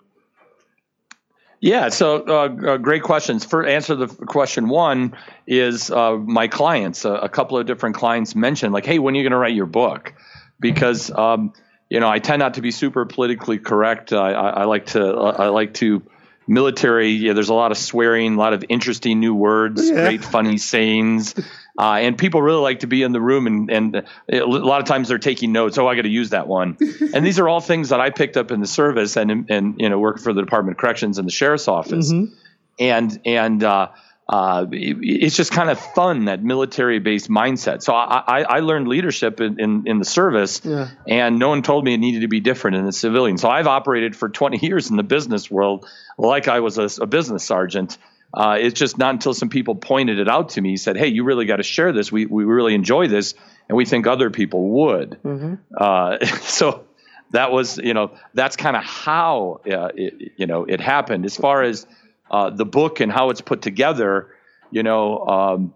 [1.60, 3.42] yeah, so uh, uh, great questions.
[3.42, 7.06] For answer the question one is uh, my clients.
[7.06, 9.64] a couple of different clients mentioned like, "Hey, when are you going to write your
[9.64, 10.12] book?"
[10.60, 11.54] Because um,
[11.88, 14.12] you know, I tend not to be super politically correct.
[14.12, 16.02] I, I, I like to I like to
[16.46, 17.10] military.
[17.10, 19.94] Yeah, there's a lot of swearing, a lot of interesting new words, yeah.
[19.94, 21.34] great funny sayings.
[21.78, 24.86] Uh, and people really like to be in the room and, and a lot of
[24.86, 25.76] times they're taking notes.
[25.76, 26.76] Oh, I got to use that one.
[27.14, 29.88] and these are all things that I picked up in the service and, and, you
[29.88, 32.12] know, work for the Department of Corrections and the Sheriff's Office.
[32.12, 32.32] Mm-hmm.
[32.78, 33.88] And, and, uh,
[34.26, 37.82] uh, it's just kind of fun that military based mindset.
[37.82, 40.88] So I, I, learned leadership in, in, in the service, yeah.
[41.06, 43.36] and no one told me it needed to be different in the civilian.
[43.36, 47.06] So I've operated for 20 years in the business world like I was a, a
[47.06, 47.98] business sergeant.
[48.32, 51.22] Uh, it's just not until some people pointed it out to me, said, "Hey, you
[51.22, 52.10] really got to share this.
[52.10, 53.34] We we really enjoy this,
[53.68, 55.54] and we think other people would." Mm-hmm.
[55.76, 56.86] Uh, so
[57.30, 61.26] that was, you know, that's kind of how uh, it, you know it happened.
[61.26, 61.86] As far as
[62.30, 64.28] uh, the book and how it's put together,
[64.70, 65.74] you know, um,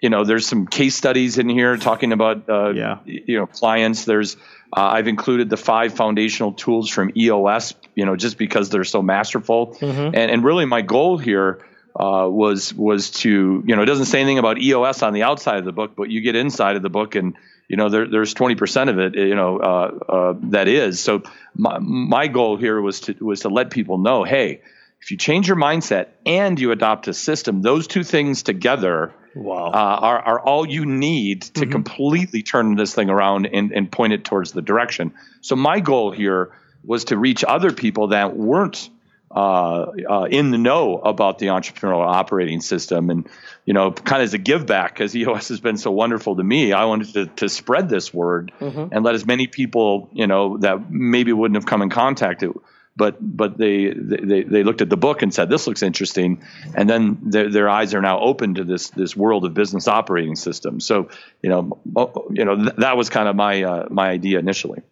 [0.00, 2.98] you know, there's some case studies in here talking about, uh, yeah.
[3.06, 4.04] you know, clients.
[4.04, 4.36] There's,
[4.76, 9.00] uh, I've included the five foundational tools from EOS, you know, just because they're so
[9.00, 9.68] masterful.
[9.68, 10.14] Mm-hmm.
[10.14, 11.64] And, and really, my goal here
[11.98, 15.56] uh, was was to, you know, it doesn't say anything about EOS on the outside
[15.56, 17.34] of the book, but you get inside of the book and
[17.68, 21.22] you know there, there's 20% of it you know uh, uh, that is so
[21.54, 24.60] my, my goal here was to was to let people know hey
[25.04, 29.66] if you change your mindset and you adopt a system, those two things together wow.
[29.66, 31.72] uh, are, are all you need to mm-hmm.
[31.72, 35.12] completely turn this thing around and, and point it towards the direction.
[35.42, 38.88] So my goal here was to reach other people that weren't
[39.30, 43.10] uh, uh, in the know about the entrepreneurial operating system.
[43.10, 43.28] And,
[43.66, 46.42] you know, kind of as a give back, because EOS has been so wonderful to
[46.42, 48.86] me, I wanted to, to spread this word mm-hmm.
[48.90, 52.52] and let as many people, you know, that maybe wouldn't have come in contact it,
[52.96, 56.42] but but they, they they looked at the book and said this looks interesting,
[56.74, 60.36] and then their, their eyes are now open to this this world of business operating
[60.36, 60.86] systems.
[60.86, 61.08] So
[61.42, 64.82] you know oh, you know th- that was kind of my uh, my idea initially.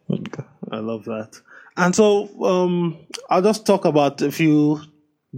[0.71, 1.41] I love that.
[1.77, 2.99] And so um,
[3.31, 4.81] I'll just talk about a few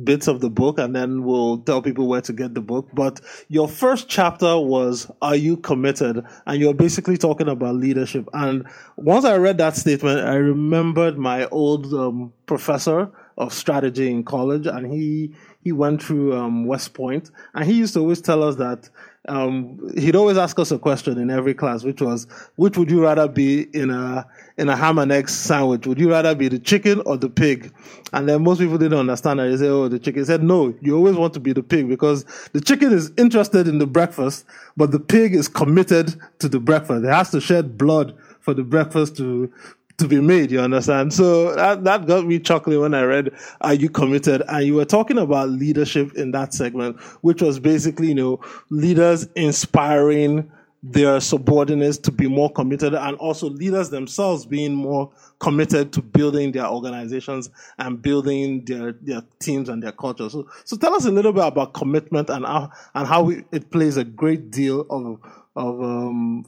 [0.03, 2.89] bits of the book and then we'll tell people where to get the book.
[2.93, 6.25] But your first chapter was Are You Committed?
[6.47, 8.29] And you're basically talking about leadership.
[8.33, 14.25] And once I read that statement, I remembered my old um, professor of strategy in
[14.25, 18.43] college and he he went through um, West Point and he used to always tell
[18.43, 18.89] us that
[19.27, 23.03] um, he'd always ask us a question in every class, which was, which would you
[23.03, 25.87] rather be in a in a ham and egg sandwich?
[25.87, 27.73] Would you rather be the chicken or the pig?
[28.13, 29.49] And then most people didn't understand that.
[29.49, 30.23] They say, oh, the chicken.
[30.23, 33.67] He said, no, you always want to be the pig because the chicken is interested
[33.67, 34.45] in the breakfast,
[34.77, 37.05] but the pig is committed to the breakfast.
[37.05, 39.51] It has to shed blood for the breakfast to
[39.99, 41.13] to be made, you understand?
[41.13, 43.31] So that, that got me chuckling when I read
[43.61, 44.43] Are You Committed?
[44.49, 49.29] And you were talking about leadership in that segment, which was basically, you know, leaders
[49.37, 50.51] inspiring
[50.83, 56.53] their subordinates to be more committed and also leaders themselves being more committed to building
[56.53, 60.29] their organizations and building their, their teams and their culture.
[60.29, 63.97] So, so tell us a little bit about commitment and how, and how it plays
[63.97, 65.21] a great deal of,
[65.57, 66.45] of, um,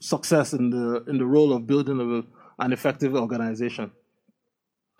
[0.00, 3.92] success in the, in the role of building a, an effective organization.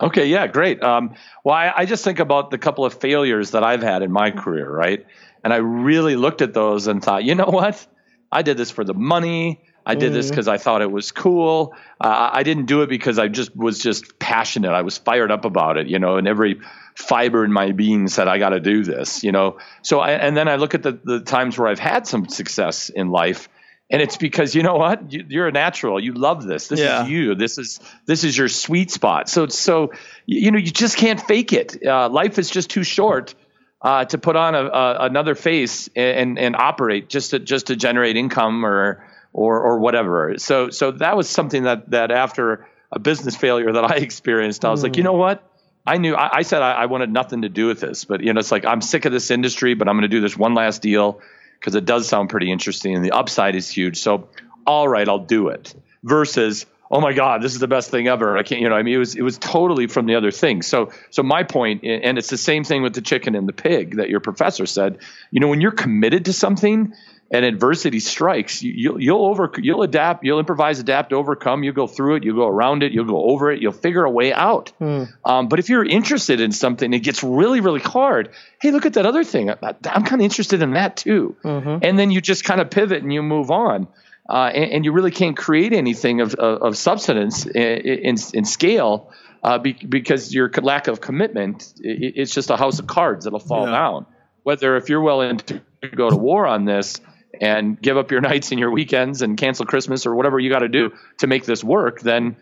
[0.01, 0.81] Okay, yeah, great.
[0.83, 4.11] Um, well, I, I, just think about the couple of failures that I've had in
[4.11, 5.05] my career, right?
[5.43, 7.85] And I really looked at those and thought, you know what?
[8.31, 9.61] I did this for the money.
[9.85, 10.53] I did this because mm.
[10.53, 11.75] I thought it was cool.
[11.99, 14.71] Uh, I didn't do it because I just was just passionate.
[14.71, 16.61] I was fired up about it, you know, and every
[16.95, 19.59] fiber in my being said, I got to do this, you know.
[19.81, 22.89] So, I, and then I look at the, the times where I've had some success
[22.89, 23.49] in life
[23.89, 25.11] and it's because you know what?
[25.11, 25.99] You, are a natural.
[25.99, 26.67] You love this.
[26.67, 27.03] This yeah.
[27.03, 27.35] is you.
[27.35, 29.29] This is this is your sweet spot.
[29.29, 29.91] So so
[30.25, 31.85] you know you just can't fake it.
[31.85, 33.35] Uh, life is just too short
[33.81, 37.75] uh, to put on a, a, another face and, and operate just to just to
[37.75, 40.37] generate income or or or whatever.
[40.37, 44.71] So so that was something that that after a business failure that I experienced I
[44.71, 44.83] was mm.
[44.83, 45.43] like you know what?
[45.85, 48.31] I knew I, I said I, I wanted nothing to do with this but you
[48.31, 50.53] know it's like I'm sick of this industry but I'm going to do this one
[50.53, 51.19] last deal
[51.63, 53.97] because it does sound pretty interesting and the upside is huge.
[53.97, 54.27] So,
[54.67, 55.73] all right, I'll do it.
[56.03, 58.37] Versus, oh my God, this is the best thing ever.
[58.37, 60.61] I can't, you know, I mean, it was it was totally from the other thing.
[60.61, 63.95] So, so my point, and it's the same thing with the chicken and the pig
[63.95, 64.97] that your professor said.
[65.31, 66.93] You know, when you're committed to something,
[67.33, 71.63] and adversity strikes, you, you'll over, you'll adapt, you'll improvise, adapt, overcome.
[71.63, 74.11] You go through it, you go around it, you'll go over it, you'll figure a
[74.11, 74.71] way out.
[74.79, 75.11] Mm.
[75.25, 78.29] Um, but if you're interested in something, it gets really, really hard.
[78.61, 79.49] Hey, look at that other thing.
[79.49, 81.35] I, am kind of interested in that too.
[81.43, 81.83] Mm-hmm.
[81.83, 83.87] And then you just kind of pivot and you move on.
[84.29, 88.45] Uh, and, and, you really can't create anything of, of, of substance in, in, in
[88.45, 89.11] scale
[89.43, 93.39] uh, be, because your lack of commitment, it, it's just a house of cards that'll
[93.39, 93.71] fall yeah.
[93.71, 94.05] down.
[94.43, 95.61] Whether if you're willing to
[95.95, 97.01] go to war on this,
[97.39, 100.59] and give up your nights and your weekends and cancel Christmas or whatever you got
[100.59, 102.35] to do to make this work, then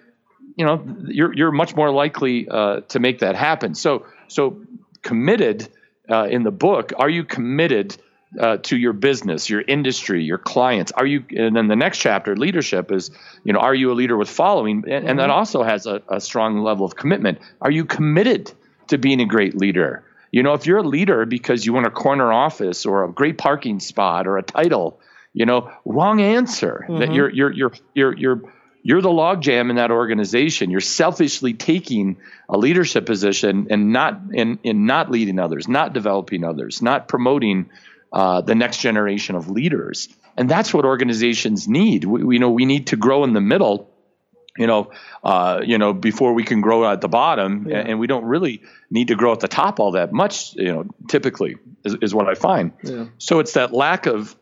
[0.55, 3.75] you know you're you're much more likely uh, to make that happen.
[3.75, 4.61] So so
[5.01, 5.67] committed
[6.09, 6.93] uh, in the book.
[6.97, 7.97] Are you committed?
[8.39, 10.93] Uh, to your business, your industry, your clients?
[10.93, 11.25] Are you?
[11.35, 13.11] And then the next chapter, leadership, is
[13.43, 14.85] you know, are you a leader with following?
[14.89, 15.31] And, and that mm-hmm.
[15.31, 17.39] also has a, a strong level of commitment.
[17.59, 18.49] Are you committed
[18.87, 20.05] to being a great leader?
[20.31, 23.37] You know, if you're a leader because you want a corner office or a great
[23.37, 24.99] parking spot or a title,
[25.33, 26.85] you know, wrong answer.
[26.87, 26.99] Mm-hmm.
[26.99, 28.41] That you're you're you're you're you're
[28.83, 30.71] you're the logjam in that organization.
[30.71, 32.17] You're selfishly taking
[32.49, 37.69] a leadership position and not in in not leading others, not developing others, not promoting
[38.13, 40.09] uh, the next generation of leaders.
[40.37, 42.05] And that's what organizations need.
[42.05, 43.90] We, we, you know we need to grow in the middle
[44.57, 44.91] you know,
[45.23, 47.77] uh, you know, before we can grow at the bottom, yeah.
[47.77, 50.55] and we don't really need to grow at the top all that much.
[50.55, 52.73] You know, typically is, is what I find.
[52.83, 53.05] Yeah.
[53.17, 54.35] So it's that lack of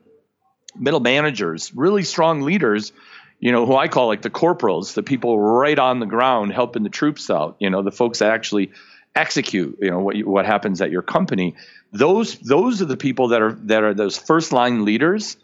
[0.75, 2.91] middle managers, really strong leaders.
[3.39, 6.83] You know, who I call like the corporals, the people right on the ground helping
[6.83, 7.55] the troops out.
[7.59, 8.71] You know, the folks that actually
[9.15, 9.77] execute.
[9.79, 11.55] You know what you, what happens at your company.
[11.93, 15.37] Those those are the people that are that are those first line leaders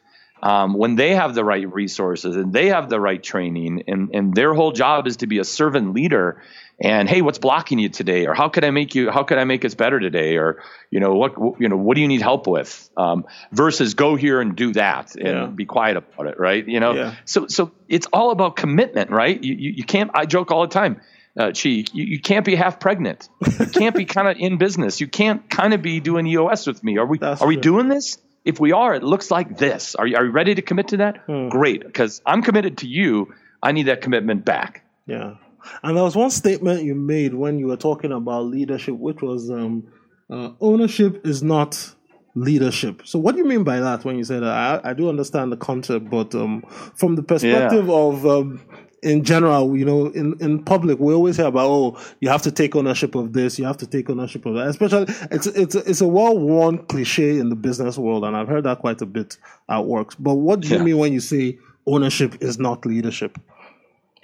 [0.45, 4.33] um, when they have the right resources and they have the right training and, and
[4.35, 6.39] their whole job is to be a servant leader
[6.79, 9.43] and hey what's blocking you today or how could i make you how could i
[9.43, 12.45] make us better today or you know what you know what do you need help
[12.45, 15.45] with um, versus go here and do that and yeah.
[15.47, 17.15] be quiet about it right you know yeah.
[17.25, 20.73] so so it's all about commitment right you, you, you can't i joke all the
[20.73, 21.01] time
[21.37, 23.27] uh, Chi, you, you can't be half pregnant.
[23.59, 25.01] You can't be kind of in business.
[25.01, 26.97] You can't kind of be doing EOS with me.
[26.97, 27.17] Are we?
[27.17, 28.17] That's are we doing this?
[28.45, 29.95] If we are, it looks like this.
[29.95, 31.17] Are you, are you ready to commit to that?
[31.25, 31.49] Hmm.
[31.49, 33.33] Great, because I'm committed to you.
[33.61, 34.85] I need that commitment back.
[35.07, 35.35] Yeah.
[35.81, 39.49] And there was one statement you made when you were talking about leadership, which was
[39.49, 39.87] um,
[40.29, 41.95] uh, ownership is not
[42.35, 43.01] leadership.
[43.05, 44.43] So, what do you mean by that when you say that?
[44.85, 46.63] I, I do understand the concept, but um,
[46.95, 47.93] from the perspective yeah.
[47.93, 48.61] of um,
[49.03, 52.51] in general, you know, in, in public, we always hear about, oh, you have to
[52.51, 54.67] take ownership of this, you have to take ownership of that.
[54.67, 58.63] Especially, it's, it's, it's a well worn cliche in the business world, and I've heard
[58.63, 59.37] that quite a bit
[59.69, 60.15] at work.
[60.19, 60.83] But what do you yeah.
[60.83, 63.39] mean when you say ownership is not leadership?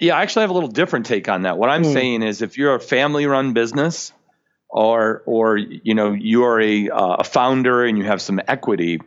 [0.00, 1.58] Yeah, I actually have a little different take on that.
[1.58, 1.92] What I'm mm.
[1.92, 4.12] saying is if you're a family run business,
[4.72, 9.00] or, or, you know, you are a, uh, a founder and you have some equity,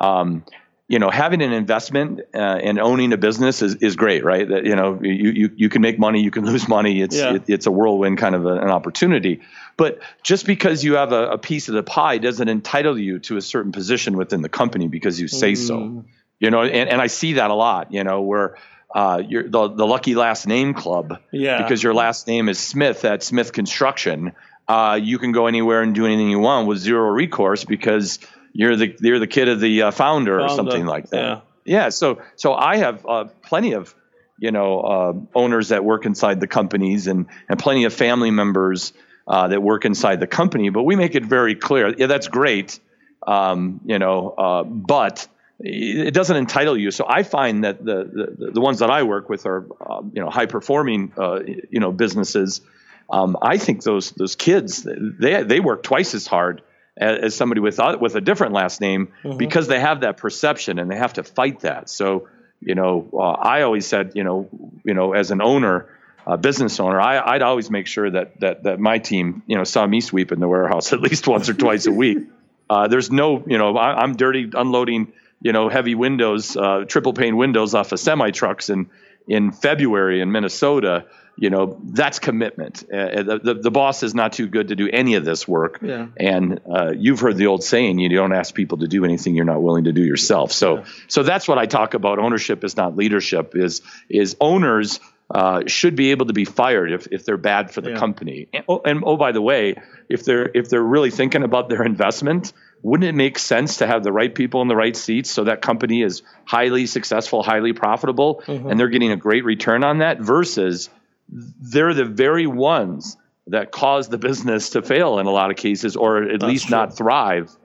[0.00, 0.44] um,
[0.88, 4.48] you know, having an investment uh, and owning a business is, is great, right?
[4.48, 7.00] That you know, you, you you can make money, you can lose money.
[7.00, 7.34] It's yeah.
[7.34, 9.40] it, it's a whirlwind kind of a, an opportunity.
[9.76, 13.36] But just because you have a, a, piece of the pie doesn't entitle you to
[13.36, 15.56] a certain position within the company because you say mm.
[15.56, 16.04] so.
[16.38, 17.92] You know, and, and I see that a lot.
[17.92, 18.56] You know, where
[18.94, 23.04] uh, you're the the lucky last name club, yeah, because your last name is Smith
[23.04, 24.32] at Smith Construction.
[24.68, 28.18] Uh, you can go anywhere and do anything you want with zero recourse because
[28.56, 31.16] you're the you're the kid of the uh, founder, founder, or something like that.
[31.16, 31.40] Yeah.
[31.64, 33.94] yeah so so I have uh, plenty of
[34.38, 38.92] you know uh, owners that work inside the companies and and plenty of family members
[39.28, 40.70] uh, that work inside the company.
[40.70, 41.94] But we make it very clear.
[41.96, 42.80] Yeah, that's great.
[43.26, 45.28] Um, you know, uh, but
[45.60, 46.90] it doesn't entitle you.
[46.90, 50.22] So I find that the the, the ones that I work with are um, you
[50.22, 51.40] know high performing uh,
[51.70, 52.62] you know businesses.
[53.10, 56.62] Um, I think those those kids they they work twice as hard
[56.96, 59.36] as, as somebody with uh, with a different last name mm-hmm.
[59.36, 61.88] because they have that perception and they have to fight that.
[61.88, 62.28] So
[62.60, 64.48] you know, uh, I always said, you know,
[64.84, 65.88] you know, as an owner,
[66.26, 69.64] a business owner, I, would always make sure that that that my team, you know,
[69.64, 72.18] saw me sweep in the warehouse at least once or twice a week.
[72.68, 77.12] Uh, there's no, you know, I, am dirty unloading you know, heavy windows, uh, triple
[77.12, 78.90] pane windows off of semi trucks in
[79.28, 81.06] in February in Minnesota,
[81.38, 82.84] you know, that's commitment.
[82.84, 85.80] Uh, the, the, the, boss is not too good to do any of this work.
[85.82, 86.06] Yeah.
[86.16, 89.44] And uh, you've heard the old saying, you don't ask people to do anything you're
[89.44, 90.52] not willing to do yourself.
[90.52, 90.84] So, yeah.
[91.08, 92.18] so that's what I talk about.
[92.18, 93.54] Ownership is not leadership.
[93.54, 94.98] Is is owners
[95.30, 97.98] uh, should be able to be fired if, if they're bad for the yeah.
[97.98, 98.48] company.
[98.52, 99.74] And oh, and oh, by the way,
[100.08, 104.04] if they're if they're really thinking about their investment, wouldn't it make sense to have
[104.04, 108.42] the right people in the right seats so that company is highly successful, highly profitable,
[108.46, 108.70] mm-hmm.
[108.70, 110.88] and they're getting a great return on that versus
[111.28, 113.16] they're the very ones
[113.48, 116.66] that cause the business to fail in a lot of cases or at That's least
[116.68, 116.76] true.
[116.76, 117.56] not thrive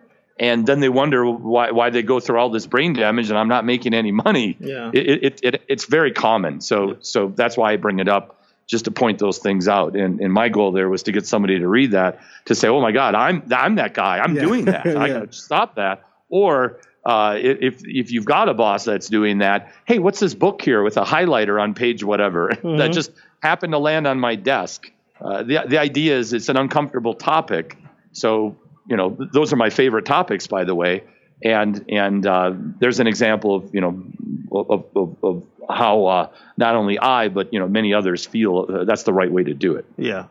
[0.42, 3.48] and then they wonder why why they go through all this brain damage and I'm
[3.48, 4.58] not making any money.
[4.60, 6.62] Yeah, it, it, it it's very common.
[6.62, 9.96] So so that's why I bring it up just to point those things out.
[9.96, 12.82] And and my goal there was to get somebody to read that to say, oh
[12.82, 14.18] my God, I'm I'm that guy.
[14.18, 14.42] I'm yeah.
[14.42, 14.86] doing that.
[14.88, 15.00] yeah.
[15.00, 16.04] I got to stop that.
[16.30, 20.62] Or uh, if if you've got a boss that's doing that, hey, what's this book
[20.64, 22.78] here with a highlighter on page whatever mm-hmm.
[22.78, 24.92] that just happened to land on my desk?
[25.20, 27.78] Uh, the the idea is it's an uncomfortable topic,
[28.12, 31.04] so you know, those are my favorite topics, by the way.
[31.44, 34.04] And and uh, there's an example of you know
[34.52, 38.84] of, of, of how uh, not only I but you know many others feel uh,
[38.84, 39.86] that's the right way to do it.
[39.98, 40.28] Yeah,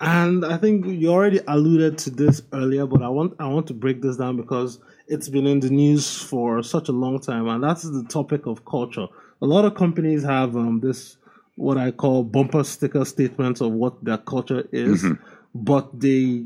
[0.00, 3.74] and I think you already alluded to this earlier, but I want I want to
[3.74, 7.62] break this down because it's been in the news for such a long time, and
[7.62, 9.08] that's the topic of culture.
[9.42, 11.16] A lot of companies have um, this
[11.56, 15.22] what I call bumper sticker statements of what their culture is, mm-hmm.
[15.54, 16.44] but they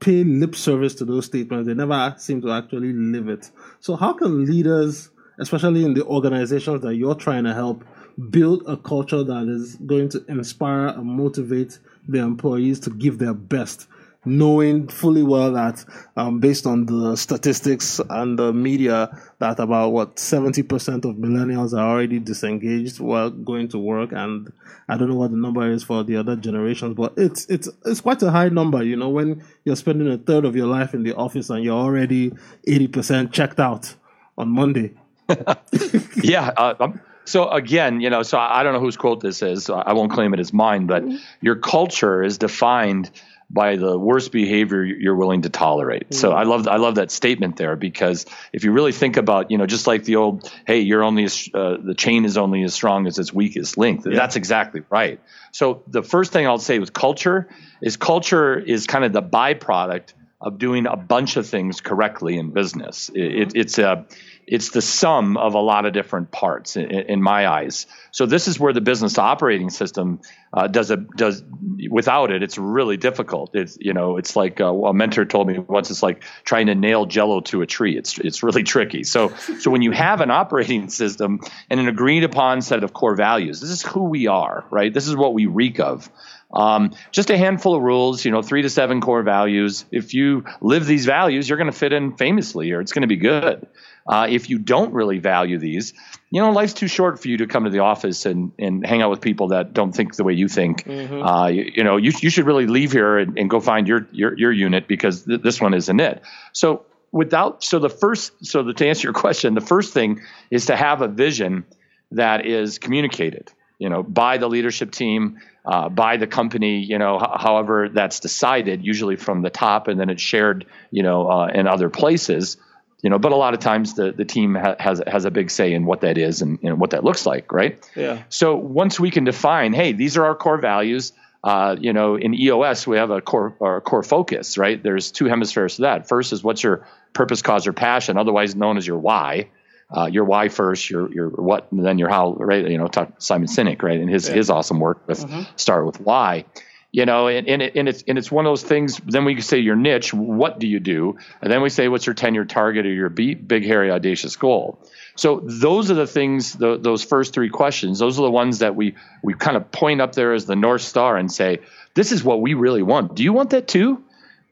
[0.00, 1.66] pay lip service to those statements.
[1.66, 3.50] They never seem to actually live it.
[3.80, 7.84] So how can leaders, especially in the organizations that you're trying to help,
[8.30, 13.34] build a culture that is going to inspire and motivate their employees to give their
[13.34, 13.88] best?
[14.28, 15.84] Knowing fully well that
[16.16, 21.88] um, based on the statistics and the media that about what 70% of millennials are
[21.88, 24.52] already disengaged while going to work and
[24.88, 28.00] i don't know what the number is for the other generations but it's it's it's
[28.00, 31.02] quite a high number you know when you're spending a third of your life in
[31.02, 32.30] the office and you're already
[32.66, 33.94] 80% checked out
[34.36, 34.92] on monday
[36.22, 36.92] yeah uh,
[37.28, 39.66] so again, you know, so I don't know whose quote this is.
[39.66, 41.04] So I won't claim it as mine, but
[41.42, 43.10] your culture is defined
[43.50, 46.04] by the worst behavior you're willing to tolerate.
[46.04, 46.14] Mm-hmm.
[46.14, 49.58] So I love I love that statement there because if you really think about you
[49.58, 52.74] know just like the old hey you're only as, uh, the chain is only as
[52.74, 54.04] strong as its weakest link.
[54.04, 54.14] Yeah.
[54.14, 55.20] That's exactly right.
[55.52, 57.48] So the first thing I'll say with culture
[57.80, 62.50] is culture is kind of the byproduct of doing a bunch of things correctly in
[62.50, 63.10] business.
[63.12, 64.06] It, it, it's a
[64.50, 67.86] it's the sum of a lot of different parts in, in my eyes.
[68.10, 70.20] So this is where the business operating system
[70.52, 71.42] uh, does a does
[71.90, 73.54] without it, it's really difficult.
[73.54, 75.90] It's you know it's like uh, a mentor told me once.
[75.90, 77.96] It's like trying to nail Jello to a tree.
[77.96, 79.04] It's it's really tricky.
[79.04, 83.14] So so when you have an operating system and an agreed upon set of core
[83.14, 84.92] values, this is who we are, right?
[84.92, 86.10] This is what we reek of.
[86.52, 89.84] Um, just a handful of rules, you know, three to seven core values.
[89.90, 93.08] If you live these values, you're going to fit in famously, or it's going to
[93.08, 93.66] be good.
[94.06, 95.92] Uh, if you don't really value these,
[96.30, 99.02] you know, life's too short for you to come to the office and, and hang
[99.02, 100.84] out with people that don't think the way you think.
[100.84, 101.22] Mm-hmm.
[101.22, 104.08] Uh, you, you, know, you, you should really leave here and, and go find your,
[104.12, 106.22] your, your unit because th- this one isn't it.
[106.52, 110.66] So without, so the first, so the, to answer your question, the first thing is
[110.66, 111.66] to have a vision
[112.12, 117.16] that is communicated, you know, by the leadership team, uh, by the company, you know,
[117.16, 121.46] h- however that's decided, usually from the top, and then it's shared, you know, uh,
[121.46, 122.56] in other places
[123.02, 125.50] you know, but a lot of times the, the team ha- has has a big
[125.50, 127.78] say in what that is and you know, what that looks like, right?
[127.94, 128.22] Yeah.
[128.28, 131.12] So once we can define, hey, these are our core values.
[131.44, 134.82] Uh, you know, in EOS we have a core or core focus, right?
[134.82, 136.08] There's two hemispheres to that.
[136.08, 139.48] First is what's your purpose, cause, or passion, otherwise known as your why.
[139.90, 142.68] Uh, your why first, your your what, and then your how, right?
[142.68, 143.98] You know, talk Simon Sinek, right?
[143.98, 144.34] And his yeah.
[144.34, 145.42] his awesome work with mm-hmm.
[145.56, 146.44] start with why
[146.90, 149.40] you know and, and, it, and, it's and it's one of those things then we
[149.40, 152.44] say your niche what do you do and then we say what's your 10 year
[152.44, 154.78] target or your big hairy audacious goal
[155.14, 158.74] so those are the things the, those first three questions those are the ones that
[158.74, 161.58] we we kind of point up there as the north star and say
[161.94, 164.02] this is what we really want do you want that too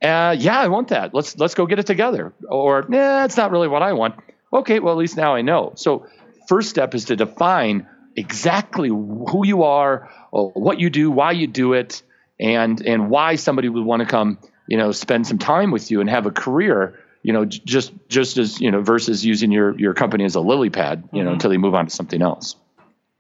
[0.03, 3.51] uh, yeah i want that let's let's go get it together or nah it's not
[3.51, 4.15] really what i want
[4.53, 6.07] okay well at least now i know so
[6.49, 11.73] first step is to define exactly who you are what you do why you do
[11.73, 12.03] it
[12.39, 16.01] and and why somebody would want to come, you know, spend some time with you
[16.01, 19.95] and have a career, you know, just just as you know, versus using your your
[19.95, 21.27] company as a lily pad, you mm-hmm.
[21.27, 22.57] know, until they move on to something else.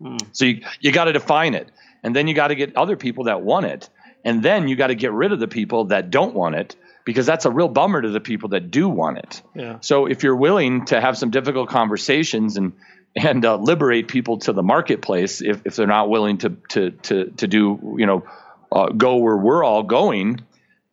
[0.00, 0.20] Mm.
[0.32, 1.68] So you you got to define it,
[2.02, 3.88] and then you got to get other people that want it,
[4.24, 7.24] and then you got to get rid of the people that don't want it, because
[7.24, 9.40] that's a real bummer to the people that do want it.
[9.54, 9.78] Yeah.
[9.80, 12.74] So if you're willing to have some difficult conversations and
[13.14, 17.30] and uh, liberate people to the marketplace, if, if they're not willing to to to
[17.30, 18.24] to do you know
[18.70, 20.44] uh, go where we're all going,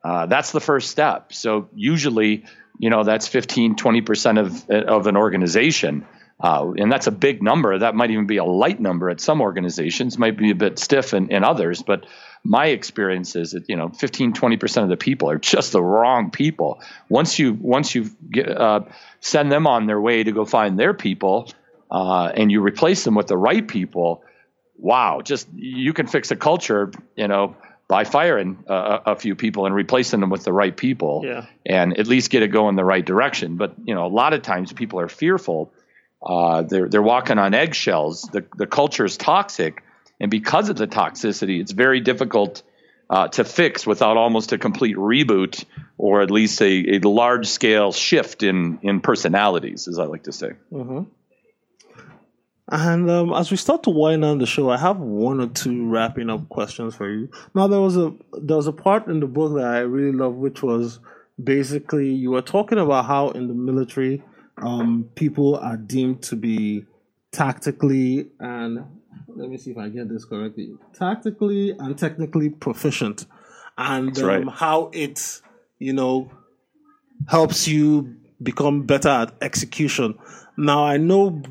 [0.03, 1.33] uh, that's the first step.
[1.33, 2.45] So usually,
[2.77, 6.05] you know, that's 15, 20 percent of of an organization.
[6.43, 7.77] Uh, and that's a big number.
[7.79, 11.13] That might even be a light number at some organizations, might be a bit stiff
[11.13, 11.81] in, in others.
[11.81, 12.05] But
[12.43, 16.29] my experience is that you know 15 20% of the people are just the wrong
[16.29, 18.81] people once you once you get, uh,
[19.21, 21.49] send them on their way to go find their people
[21.89, 24.23] uh, and you replace them with the right people
[24.77, 27.55] wow just you can fix a culture you know
[27.87, 31.45] by firing uh, a few people and replacing them with the right people Yeah.
[31.65, 34.41] and at least get it going the right direction but you know a lot of
[34.41, 35.71] times people are fearful
[36.25, 39.83] uh, they're they're walking on eggshells the the culture is toxic
[40.23, 42.63] and because of the toxicity, it's very difficult
[43.09, 45.65] uh, to fix without almost a complete reboot
[45.97, 50.31] or at least a, a large scale shift in, in personalities, as I like to
[50.31, 50.51] say.
[52.69, 55.89] And um, as we start to wind down the show, I have one or two
[55.89, 57.29] wrapping up questions for you.
[57.53, 60.35] Now, there was a there was a part in the book that I really love,
[60.35, 60.99] which was
[61.43, 64.23] basically you were talking about how in the military,
[64.57, 66.85] um, people are deemed to be
[67.31, 68.85] tactically and
[69.35, 73.25] let me see if I get this correctly, tactically and technically proficient,
[73.77, 74.49] and um, right.
[74.49, 75.41] how it
[75.79, 76.31] you know
[77.27, 80.17] helps you become better at execution.
[80.57, 81.41] Now I know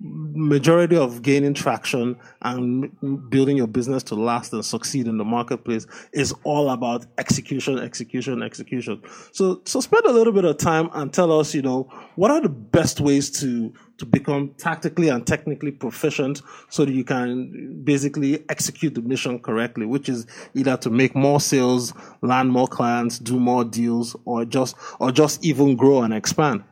[0.00, 2.90] majority of gaining traction and
[3.28, 8.42] building your business to last and succeed in the marketplace is all about execution, execution,
[8.42, 9.02] execution.
[9.32, 11.82] So, so spend a little bit of time and tell us, you know,
[12.16, 16.40] what are the best ways to to become tactically and technically proficient
[16.70, 21.38] so that you can basically execute the mission correctly, which is either to make more
[21.38, 21.92] sales,
[22.22, 26.64] land more clients, do more deals, or just or just even grow and expand.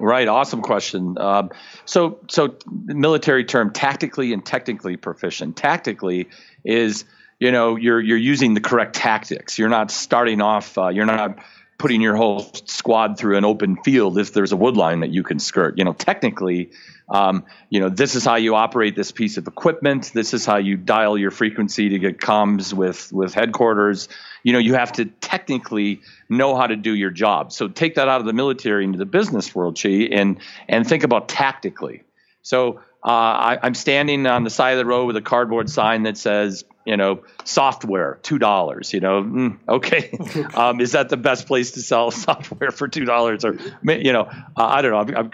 [0.00, 1.18] Right, awesome question.
[1.18, 1.50] Um,
[1.84, 5.56] so, so military term, tactically and technically proficient.
[5.56, 6.28] Tactically
[6.64, 7.04] is,
[7.40, 9.58] you know, you're you're using the correct tactics.
[9.58, 10.78] You're not starting off.
[10.78, 11.38] Uh, you're not
[11.78, 15.24] putting your whole squad through an open field if there's a wood line that you
[15.24, 15.78] can skirt.
[15.78, 16.70] You know, technically,
[17.08, 20.12] um, you know, this is how you operate this piece of equipment.
[20.14, 24.08] This is how you dial your frequency to get comms with with headquarters.
[24.42, 27.52] You know, you have to technically know how to do your job.
[27.52, 31.04] So take that out of the military into the business world, Chi, and and think
[31.04, 32.02] about tactically.
[32.42, 36.02] So uh, I, I'm standing on the side of the road with a cardboard sign
[36.04, 38.92] that says, you know, software, two dollars.
[38.92, 40.18] You know, mm, okay,
[40.54, 43.44] um, is that the best place to sell software for two dollars?
[43.44, 44.98] Or you know, uh, I don't know.
[44.98, 45.30] I'm, I'm,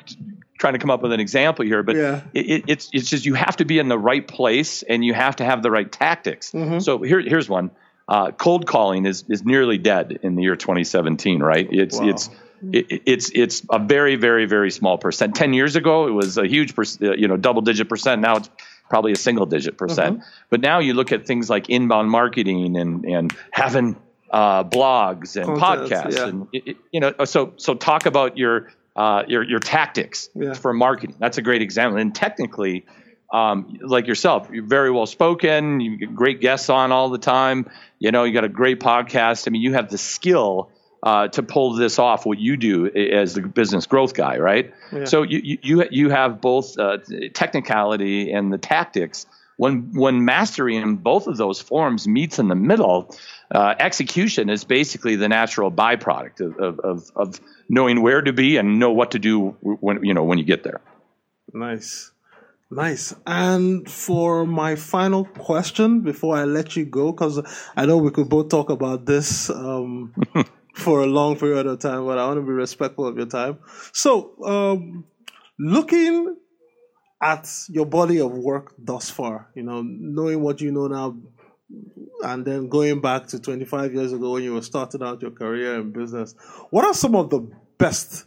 [0.56, 2.20] trying to come up with an example here, but Yeah.
[2.32, 5.12] it, it, it's it's just you have to be in the right place and you
[5.12, 6.52] have to have the right tactics.
[6.80, 7.70] So here here's one.
[8.06, 11.42] Uh, cold calling is is nearly dead in the year 2017.
[11.42, 11.66] Right?
[11.70, 12.08] It's Wow.
[12.08, 12.30] it's
[12.72, 15.34] it, it's it's a very very very small percent.
[15.34, 18.20] Ten years ago, it was a huge uh, you know double digit percent.
[18.20, 18.50] Now it's
[18.90, 20.22] probably a single digit percent.
[20.50, 23.96] But now you look at things like inbound marketing and and having
[24.30, 26.26] uh, blogs and podcasts yeah.
[26.28, 30.52] and it, it- you know so so talk about your uh, your your tactics Yeah.
[30.54, 31.16] for marketing.
[31.18, 31.98] That's a great example.
[32.00, 32.84] And technically,
[33.32, 35.80] um, like yourself, you're very well spoken.
[35.80, 37.68] You get great guests on all the time.
[37.98, 39.46] You know, you got a great podcast.
[39.46, 40.70] I mean, you have the skill
[41.02, 42.24] uh, to pull this off.
[42.26, 44.72] What you do as the business growth guy, right?
[44.92, 45.04] Yeah.
[45.04, 46.98] So you you- you you have both uh,
[47.34, 49.26] technicality and the tactics.
[49.56, 53.14] When when mastery in both of those forms meets in the middle,
[53.54, 58.56] uh, execution is basically the natural byproduct of, of, of, of knowing where to be
[58.56, 60.80] and know what to do when you know when you get there.
[61.52, 62.10] Nice.
[62.74, 63.14] Nice.
[63.24, 67.40] And for my final question before I let you go, because
[67.76, 70.12] I know we could both talk about this um,
[70.74, 73.58] for a long period of time, but I want to be respectful of your time.
[73.92, 75.04] So, um,
[75.56, 76.36] looking
[77.22, 81.16] at your body of work thus far, you know, knowing what you know now,
[82.24, 85.76] and then going back to 25 years ago when you were starting out your career
[85.76, 86.34] in business,
[86.70, 87.48] what are some of the
[87.78, 88.26] best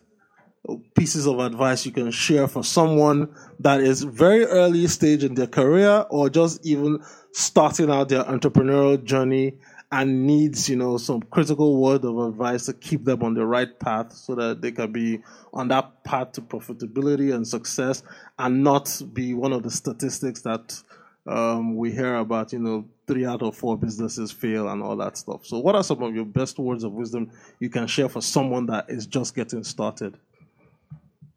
[0.95, 5.47] pieces of advice you can share for someone that is very early stage in their
[5.47, 7.01] career or just even
[7.31, 9.53] starting out their entrepreneurial journey
[9.91, 13.79] and needs you know some critical word of advice to keep them on the right
[13.79, 15.21] path so that they can be
[15.53, 18.03] on that path to profitability and success
[18.37, 20.81] and not be one of the statistics that
[21.25, 25.17] um, we hear about you know three out of four businesses fail and all that
[25.17, 25.45] stuff.
[25.45, 28.65] So what are some of your best words of wisdom you can share for someone
[28.65, 30.17] that is just getting started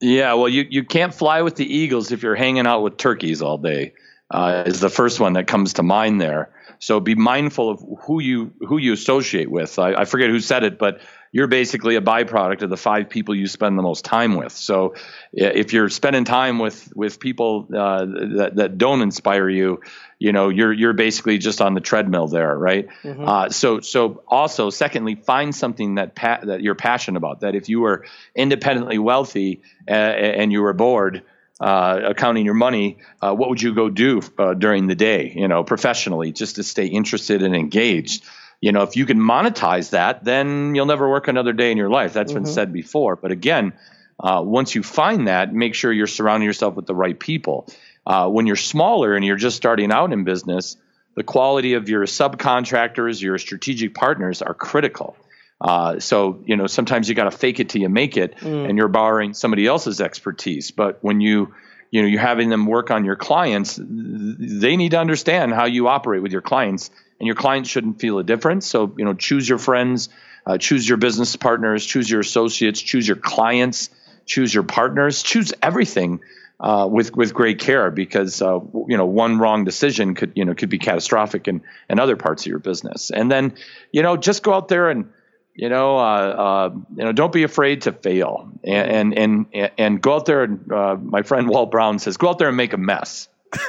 [0.00, 3.42] Yeah, well, you, you can't fly with the eagles if you're hanging out with turkeys
[3.42, 3.92] all day.
[4.30, 6.50] Uh, is the first one that comes to mind there.
[6.78, 9.76] So be mindful of who you who you associate with.
[9.78, 11.00] I, I forget who said it, but
[11.32, 14.52] you're basically a byproduct of the five people you spend the most time with.
[14.52, 14.94] So
[15.32, 19.80] if you're spending time with with people uh, that that don't inspire you,
[20.18, 22.88] you know you're you're basically just on the treadmill there, right?
[23.02, 23.28] Mm-hmm.
[23.28, 27.40] Uh, so so also secondly, find something that pa- that you're passionate about.
[27.40, 31.22] That if you were independently wealthy uh, and you were bored.
[31.62, 35.46] Uh, accounting your money, uh, what would you go do uh, during the day, you
[35.46, 38.24] know, professionally, just to stay interested and engaged?
[38.60, 41.88] You know, if you can monetize that, then you'll never work another day in your
[41.88, 42.12] life.
[42.12, 42.44] That's mm-hmm.
[42.44, 43.16] been said before.
[43.16, 43.72] But again,
[44.18, 47.66] uh, once you find that, make sure you're surrounding yourself with the right people.
[48.06, 50.76] Uh, when you're smaller and you're just starting out in business,
[51.14, 55.16] the quality of your subcontractors, your strategic partners are critical.
[55.60, 58.68] Uh, so you know sometimes you got to fake it till you make it, mm.
[58.68, 60.70] and you're borrowing somebody else's expertise.
[60.70, 61.54] But when you
[61.90, 65.88] you know you're having them work on your clients, they need to understand how you
[65.88, 66.90] operate with your clients
[67.20, 68.66] and your clients shouldn't feel a difference.
[68.66, 70.08] So, you know, choose your friends,
[70.46, 73.90] uh, choose your business partners, choose your associates, choose your clients,
[74.24, 76.20] choose your partners, choose everything
[76.60, 78.58] uh, with with great care because uh,
[78.88, 82.42] you know one wrong decision could you know could be catastrophic in in other parts
[82.44, 83.10] of your business.
[83.10, 83.54] And then
[83.92, 85.10] you know just go out there and
[85.54, 90.02] you know uh, uh, you know don't be afraid to fail and and and, and
[90.02, 92.72] go out there and uh, my friend Walt Brown says go out there and make
[92.72, 93.28] a mess.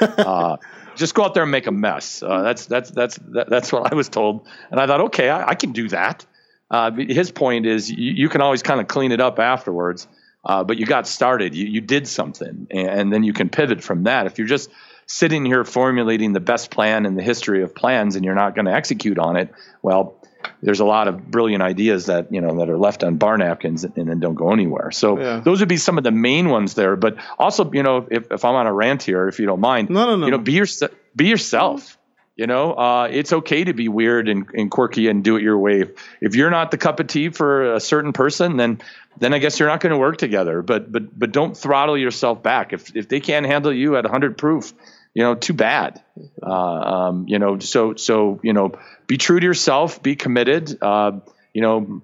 [0.96, 2.22] just go out there and make a mess.
[2.22, 5.54] Uh, that's that's that's that's what I was told, and I thought, okay, I, I
[5.54, 6.24] can do that.
[6.72, 10.08] Uh, his point is, you, you can always kind of clean it up afterwards,
[10.44, 13.82] uh, but you got started, you, you did something, and, and, then you can pivot
[13.82, 14.24] from that.
[14.24, 14.70] If you're just
[15.06, 18.64] sitting here formulating the best plan in the history of plans and you're not going
[18.64, 20.21] to execute on it, well,
[20.62, 23.84] there's a lot of brilliant ideas that you know that are left on bar napkins
[23.84, 24.90] and then don't go anywhere.
[24.90, 25.40] So yeah.
[25.40, 26.96] those would be some of the main ones there.
[26.96, 29.90] But also, you know, if, if I'm on a rant here, if you don't mind,
[29.90, 30.26] no, no, no.
[30.26, 30.66] you know, be your
[31.14, 31.98] be yourself.
[32.34, 35.58] You know, uh, it's okay to be weird and, and, quirky and do it your
[35.58, 35.82] way.
[35.82, 35.90] If,
[36.22, 38.80] if you're not the cup of tea for a certain person, then
[39.18, 40.62] then I guess you're not going to work together.
[40.62, 42.72] But but but don't throttle yourself back.
[42.72, 44.72] If if they can't handle you at 100 proof,
[45.14, 46.02] you know, too bad.
[46.42, 48.72] Uh, um, you know, so so you know,
[49.06, 50.78] be true to yourself, be committed.
[50.82, 51.20] Uh,
[51.52, 52.02] you know,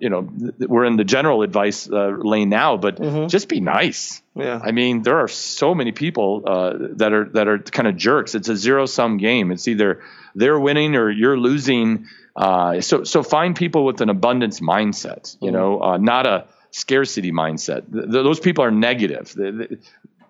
[0.00, 0.28] you know,
[0.58, 3.28] we're in the general advice uh, lane now, but mm-hmm.
[3.28, 4.22] just be nice.
[4.34, 4.60] Yeah.
[4.62, 8.34] I mean, there are so many people uh, that are that are kind of jerks.
[8.34, 9.52] It's a zero sum game.
[9.52, 10.02] It's either
[10.34, 12.08] they're winning or you're losing.
[12.34, 15.36] Uh, so so find people with an abundance mindset.
[15.40, 15.56] You mm-hmm.
[15.56, 17.92] know, uh, not a scarcity mindset.
[17.92, 19.36] Th- those people are negative.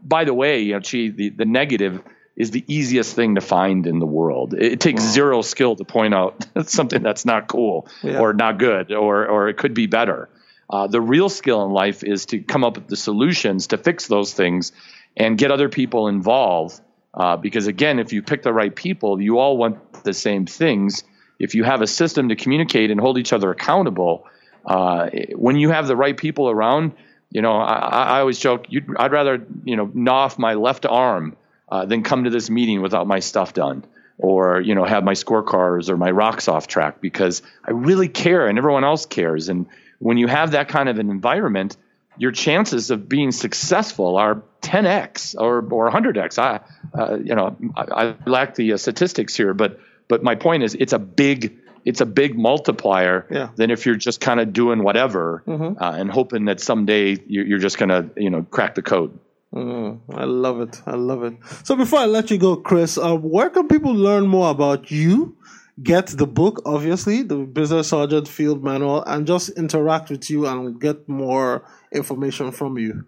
[0.02, 2.02] By the way, you know, Chi, the, the negative
[2.36, 4.54] is the easiest thing to find in the world.
[4.54, 5.10] It, takes wow.
[5.10, 8.18] zero skill to point out something that's not cool yeah.
[8.18, 10.28] or not good or or it could be better.
[10.70, 14.06] Uh, the real skill in life is to come up with the solutions to fix
[14.06, 14.72] those things
[15.16, 16.80] and get other people involved.
[17.12, 21.04] Uh, because again, if you pick the right people, you all want the same things.
[21.38, 24.26] If you have a system to communicate and hold each other accountable,
[24.64, 26.92] uh, when you have the right people around,
[27.32, 28.66] you know, I, I always joke,
[28.96, 31.36] I'd rather, you know, gnaw off my left arm
[31.68, 33.84] uh, than come to this meeting without my stuff done
[34.18, 38.46] or, you know, have my scorecards or my rocks off track because I really care
[38.46, 39.48] and everyone else cares.
[39.48, 39.66] And
[39.98, 41.76] when you have that kind of an environment,
[42.18, 46.38] your chances of being successful are 10x or, or 100x.
[46.38, 46.60] I,
[46.96, 50.74] uh, you know, I, I lack the uh, statistics here, but, but my point is
[50.74, 53.50] it's a big it's a big multiplier yeah.
[53.56, 55.82] than if you're just kind of doing whatever mm-hmm.
[55.82, 59.18] uh, and hoping that someday you're, you're just going to you know crack the code.
[59.54, 60.80] Mm, I love it.
[60.86, 61.34] I love it.
[61.64, 65.36] So before I let you go, Chris, uh, where can people learn more about you?
[65.82, 70.80] Get the book, obviously, the Business Sergeant Field Manual, and just interact with you and
[70.80, 73.06] get more information from you.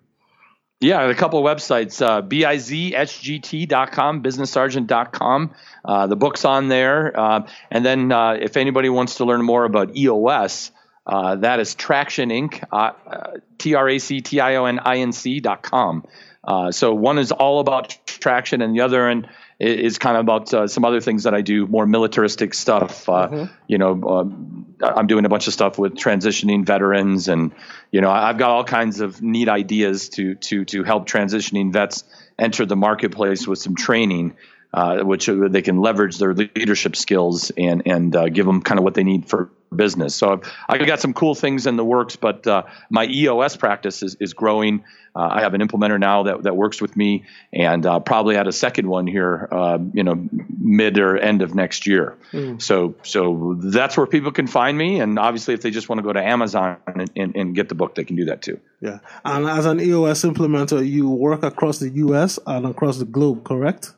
[0.85, 5.55] Yeah, a couple of websites, uh, bizsgt.com, businesssergeant.com.
[5.83, 7.19] Uh, the book's on there.
[7.19, 10.73] Uh, and then uh, if anybody wants to learn more about EOS,
[11.07, 15.13] uh, that is Traction Inc., T R A C T I O N I N
[15.13, 16.05] C.com.
[16.47, 19.27] Uh, so one is all about traction, and the other and
[19.61, 23.09] is kind of about uh, some other things that I do, more militaristic stuff.
[23.09, 23.53] Uh, mm-hmm.
[23.69, 27.53] You know, um, I'm doing a bunch of stuff with transitioning veterans, and
[27.91, 32.05] you know, I've got all kinds of neat ideas to to to help transitioning vets
[32.39, 34.37] enter the marketplace with some training.
[34.75, 38.83] Uh, which they can leverage their leadership skills and and uh, give them kind of
[38.83, 40.17] what they need for business.
[40.17, 44.17] So I've got some cool things in the works, but uh, my EOS practice is,
[44.19, 44.83] is growing.
[45.15, 47.23] Uh, I have an implementer now that, that works with me,
[47.53, 51.55] and uh, probably add a second one here, uh, you know, mid or end of
[51.55, 52.19] next year.
[52.33, 52.61] Mm.
[52.61, 56.03] So so that's where people can find me, and obviously if they just want to
[56.03, 58.59] go to Amazon and, and, and get the book, they can do that too.
[58.81, 62.41] Yeah, and as an EOS implementer, you work across the U.S.
[62.45, 63.93] and across the globe, correct?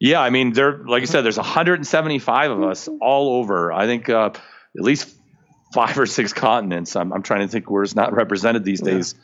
[0.00, 3.70] Yeah, I mean, there, like I said, there's 175 of us all over.
[3.70, 4.30] I think uh,
[4.76, 5.14] at least
[5.74, 6.96] five or six continents.
[6.96, 9.14] I'm, I'm trying to think where it's not represented these days.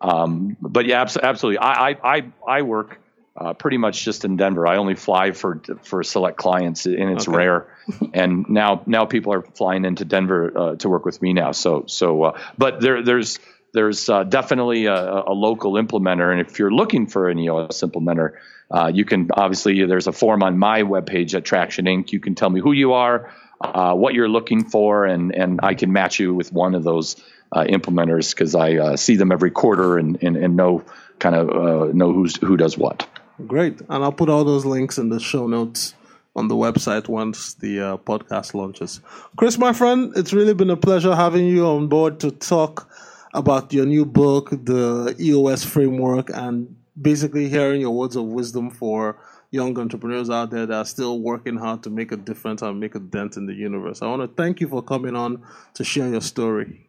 [0.00, 1.58] Um, but yeah, absolutely.
[1.58, 3.00] I, I, I work
[3.36, 4.66] uh, pretty much just in Denver.
[4.66, 7.36] I only fly for for select clients, and it's okay.
[7.36, 7.76] rare.
[8.12, 11.52] and now now people are flying into Denver uh, to work with me now.
[11.52, 13.38] So so, uh, but there there's
[13.72, 18.34] there's uh, definitely a, a, local implementer, and if you're looking for an EOS implementer,
[18.70, 22.12] uh, you can obviously there's a form on my webpage at Traction Inc.
[22.12, 25.74] You can tell me who you are, uh, what you're looking for, and and I
[25.74, 27.16] can match you with one of those
[27.52, 30.84] uh, implementers because I uh, see them every quarter and and, and know
[31.18, 33.06] kind of uh, know who's who does what.
[33.46, 35.94] Great, and I'll put all those links in the show notes
[36.36, 39.00] on the website once the uh, podcast launches.
[39.36, 42.89] Chris, my friend, it's really been a pleasure having you on board to talk
[43.32, 49.18] about your new book, the EOS framework, and basically hearing your words of wisdom for
[49.50, 52.94] young entrepreneurs out there that are still working hard to make a difference and make
[52.94, 54.02] a dent in the universe.
[54.02, 55.42] I want to thank you for coming on
[55.74, 56.88] to share your story.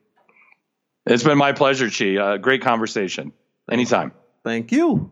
[1.05, 2.17] It's been my pleasure, Chi.
[2.17, 3.33] Uh, great conversation.
[3.69, 4.11] Anytime.
[4.43, 5.11] Thank you.